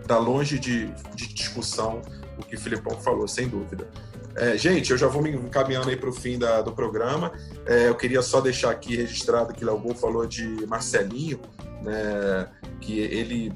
[0.00, 2.02] está longe de, de discussão
[2.38, 3.88] o que o Filipão falou, sem dúvida.
[4.36, 7.32] É, gente, eu já vou me encaminhando aí para o fim da, do programa.
[7.64, 11.40] É, eu queria só deixar aqui registrado que Léo Gol falou de Marcelinho,
[11.82, 12.48] né,
[12.80, 13.52] que ele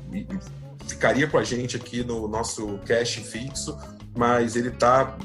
[0.88, 3.78] ficaria com a gente aqui no nosso cash fixo,
[4.16, 5.16] mas ele está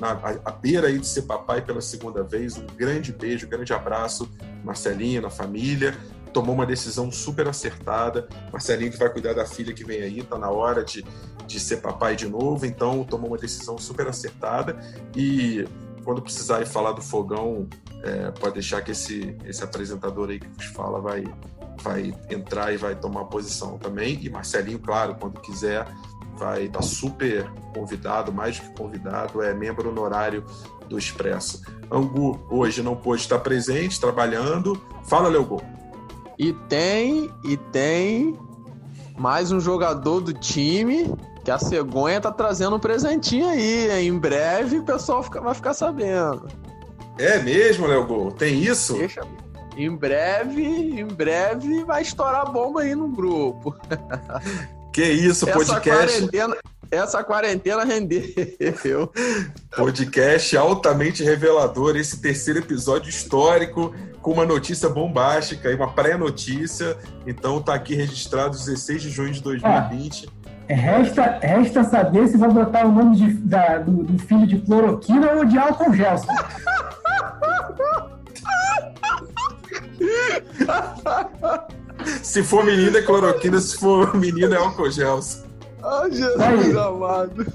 [0.45, 2.57] à beira aí de ser papai pela segunda vez.
[2.57, 4.30] Um grande beijo, um grande abraço,
[4.64, 5.97] Marcelinho, na família
[6.34, 8.28] tomou uma decisão super acertada.
[8.51, 11.05] Marcelinho que vai cuidar da filha que vem aí, está na hora de,
[11.45, 14.78] de ser papai de novo, então tomou uma decisão super acertada
[15.16, 15.66] e
[16.03, 17.68] quando precisar falar do fogão,
[18.03, 21.24] é, pode deixar que esse, esse apresentador aí que vos fala vai,
[21.82, 24.19] vai entrar e vai tomar posição também.
[24.21, 25.88] E Marcelinho, claro, quando quiser,
[26.38, 30.43] vai estar tá super convidado, mais do que convidado, é membro honorário
[30.88, 31.61] do Expresso.
[31.91, 34.80] Angu hoje não pôde estar presente, trabalhando.
[35.03, 35.61] Fala, Leogol.
[36.38, 38.38] E tem, e tem
[39.17, 41.13] mais um jogador do time
[41.43, 44.07] que a Cegonha tá trazendo um presentinho aí.
[44.07, 46.47] Em breve o pessoal fica, vai ficar sabendo.
[47.17, 48.32] É mesmo, Léo Gol?
[48.32, 48.93] Tem isso?
[48.95, 49.21] Deixa.
[49.76, 53.76] Em breve, em breve vai estourar bomba aí no grupo.
[54.91, 56.19] Que isso, podcast.
[56.19, 56.55] Quarentena,
[56.91, 59.11] essa quarentena rendeu.
[59.76, 66.95] Podcast altamente revelador, esse terceiro episódio histórico, com uma notícia bombástica e uma pré-notícia.
[67.26, 70.30] Então tá aqui registrado 16 de junho de 2020.
[70.67, 74.59] É, resta, resta saber se vai botar o nome de, da, do, do, filho de
[74.59, 76.15] cloroquina ou de álcool gel.
[82.22, 85.20] se for menina é cloroquina, se for menino é álcool gel.
[85.84, 87.45] Ai, Jesus amado.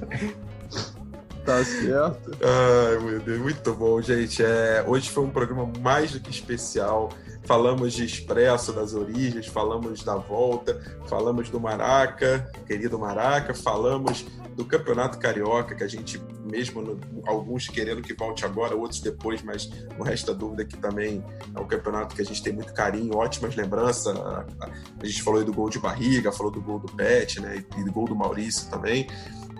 [1.44, 2.36] Tá certo.
[2.42, 4.42] Ai, meu Deus, muito bom, gente.
[4.44, 7.08] É, hoje foi um programa mais do que especial.
[7.48, 10.78] Falamos de Expresso, das origens, falamos da volta,
[11.08, 17.66] falamos do Maraca, querido Maraca, falamos do Campeonato Carioca, que a gente, mesmo no, alguns
[17.66, 21.24] querendo que volte agora, outros depois, mas não resta dúvida que também
[21.54, 24.14] é um campeonato que a gente tem muito carinho, ótimas lembranças.
[24.14, 27.64] A, gente falou aí do gol de barriga, falou do gol do Pet, né?
[27.78, 29.06] E do gol do Maurício também.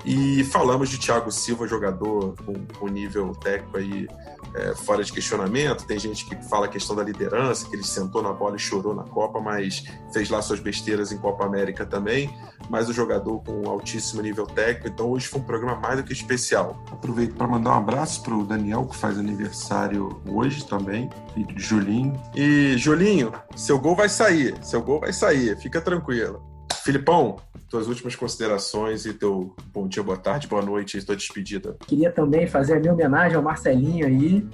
[0.05, 4.07] E falamos de Thiago Silva, jogador com, com nível técnico aí
[4.55, 5.87] é, fora de questionamento.
[5.87, 8.95] Tem gente que fala a questão da liderança, que ele sentou na bola e chorou
[8.95, 12.35] na Copa, mas fez lá suas besteiras em Copa América também.
[12.69, 14.89] Mas o jogador com altíssimo nível técnico.
[14.89, 16.83] Então hoje foi um programa mais do que especial.
[16.91, 21.63] Aproveito para mandar um abraço para o Daniel, que faz aniversário hoje também, filho de
[21.63, 22.21] Julinho.
[22.35, 26.48] E Julinho, seu gol vai sair, seu gol vai sair, fica tranquilo.
[26.85, 27.37] Filipão,
[27.69, 31.77] tuas últimas considerações e teu bom dia, boa tarde, boa noite e tua despedida.
[31.87, 34.47] Queria também fazer a minha homenagem ao Marcelinho aí,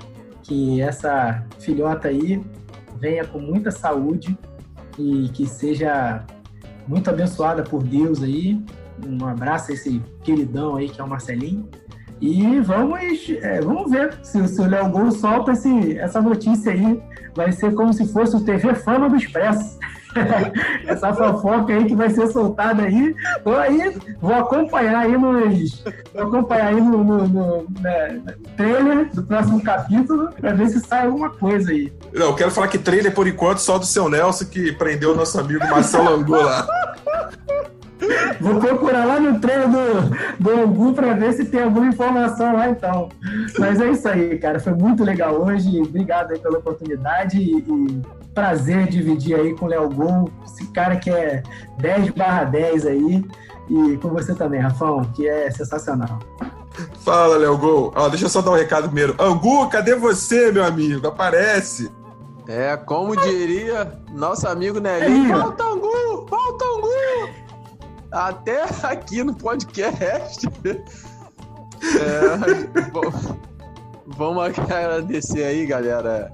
[0.43, 2.45] que essa filhota aí
[2.99, 4.37] venha com muita saúde
[4.99, 6.25] e que seja
[6.87, 8.63] muito abençoada por Deus aí.
[9.05, 11.69] Um abraço a esse queridão aí que é o Marcelinho.
[12.21, 13.01] E vamos,
[13.43, 17.03] é, vamos ver se, se o Léo Gol solta esse, essa notícia aí.
[17.35, 19.79] Vai ser como se fosse o TV Fama do Expresso.
[20.87, 23.15] essa fofoca aí que vai ser soltada aí.
[23.63, 25.85] Aí vou acompanhar aí nos.
[26.13, 28.21] Vou acompanhar aí no, no, no né,
[28.57, 31.93] trailer do próximo capítulo para ver se sai alguma coisa aí.
[32.13, 35.17] Não, eu quero falar que trailer, por enquanto, só do seu Nelson que prendeu o
[35.17, 36.67] nosso amigo Marcelo Angu lá.
[38.41, 42.69] Vou procurar lá no treino do, do Angu para ver se tem alguma informação lá
[42.69, 43.09] então.
[43.59, 44.61] Mas é isso aí, cara.
[44.61, 45.81] Foi muito legal hoje.
[45.81, 48.03] Obrigado aí pela oportunidade e, e
[48.35, 51.43] prazer dividir aí com o Léo Gol, esse cara que é
[51.79, 53.25] 10 barra 10 aí.
[53.71, 56.19] E com você também, Rafão, que é sensacional.
[57.03, 57.93] Fala, Léo Gol.
[57.97, 59.15] Ó, deixa eu só dar um recado primeiro.
[59.19, 61.07] Angu, cadê você, meu amigo?
[61.07, 61.91] Aparece.
[62.47, 66.84] É, como diria nosso amigo Nelinho, falta Angu, falta Angu!
[68.15, 70.47] Até aqui no podcast.
[71.85, 73.03] É, bom,
[74.07, 76.31] vamos agradecer aí, galera.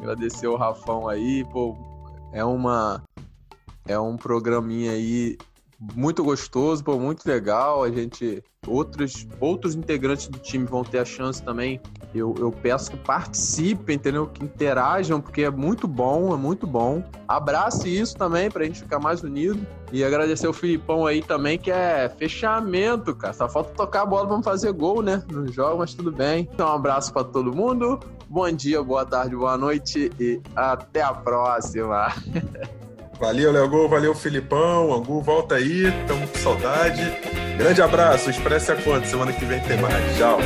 [0.00, 1.76] Agradecer o Rafão aí, pô.
[2.32, 3.02] É uma.
[3.86, 5.36] É um programinha aí
[5.94, 7.82] muito gostoso, pô, muito legal.
[7.82, 8.42] A gente.
[8.64, 11.80] Outros, outros integrantes do time vão ter a chance também.
[12.14, 14.28] Eu, eu peço que participem, entendeu?
[14.28, 17.02] Que interajam, porque é muito bom, é muito bom.
[17.26, 19.66] Abrace isso também pra gente ficar mais unido.
[19.90, 23.32] E agradecer o Filipão aí também, que é fechamento, cara.
[23.32, 25.24] Só falta tocar a bola pra fazer gol, né?
[25.28, 26.48] No jogo, mas tudo bem.
[26.52, 27.98] Então, um abraço para todo mundo.
[28.28, 32.12] Bom dia, boa tarde, boa noite e até a próxima.
[33.22, 34.92] Valeu, Léo Gol, valeu, Filipão.
[34.92, 37.00] Angu, volta aí, estamos com saudade.
[37.56, 39.06] Grande abraço, expresse a conta.
[39.06, 40.16] Semana que vem tem mais.
[40.16, 40.40] Tchau.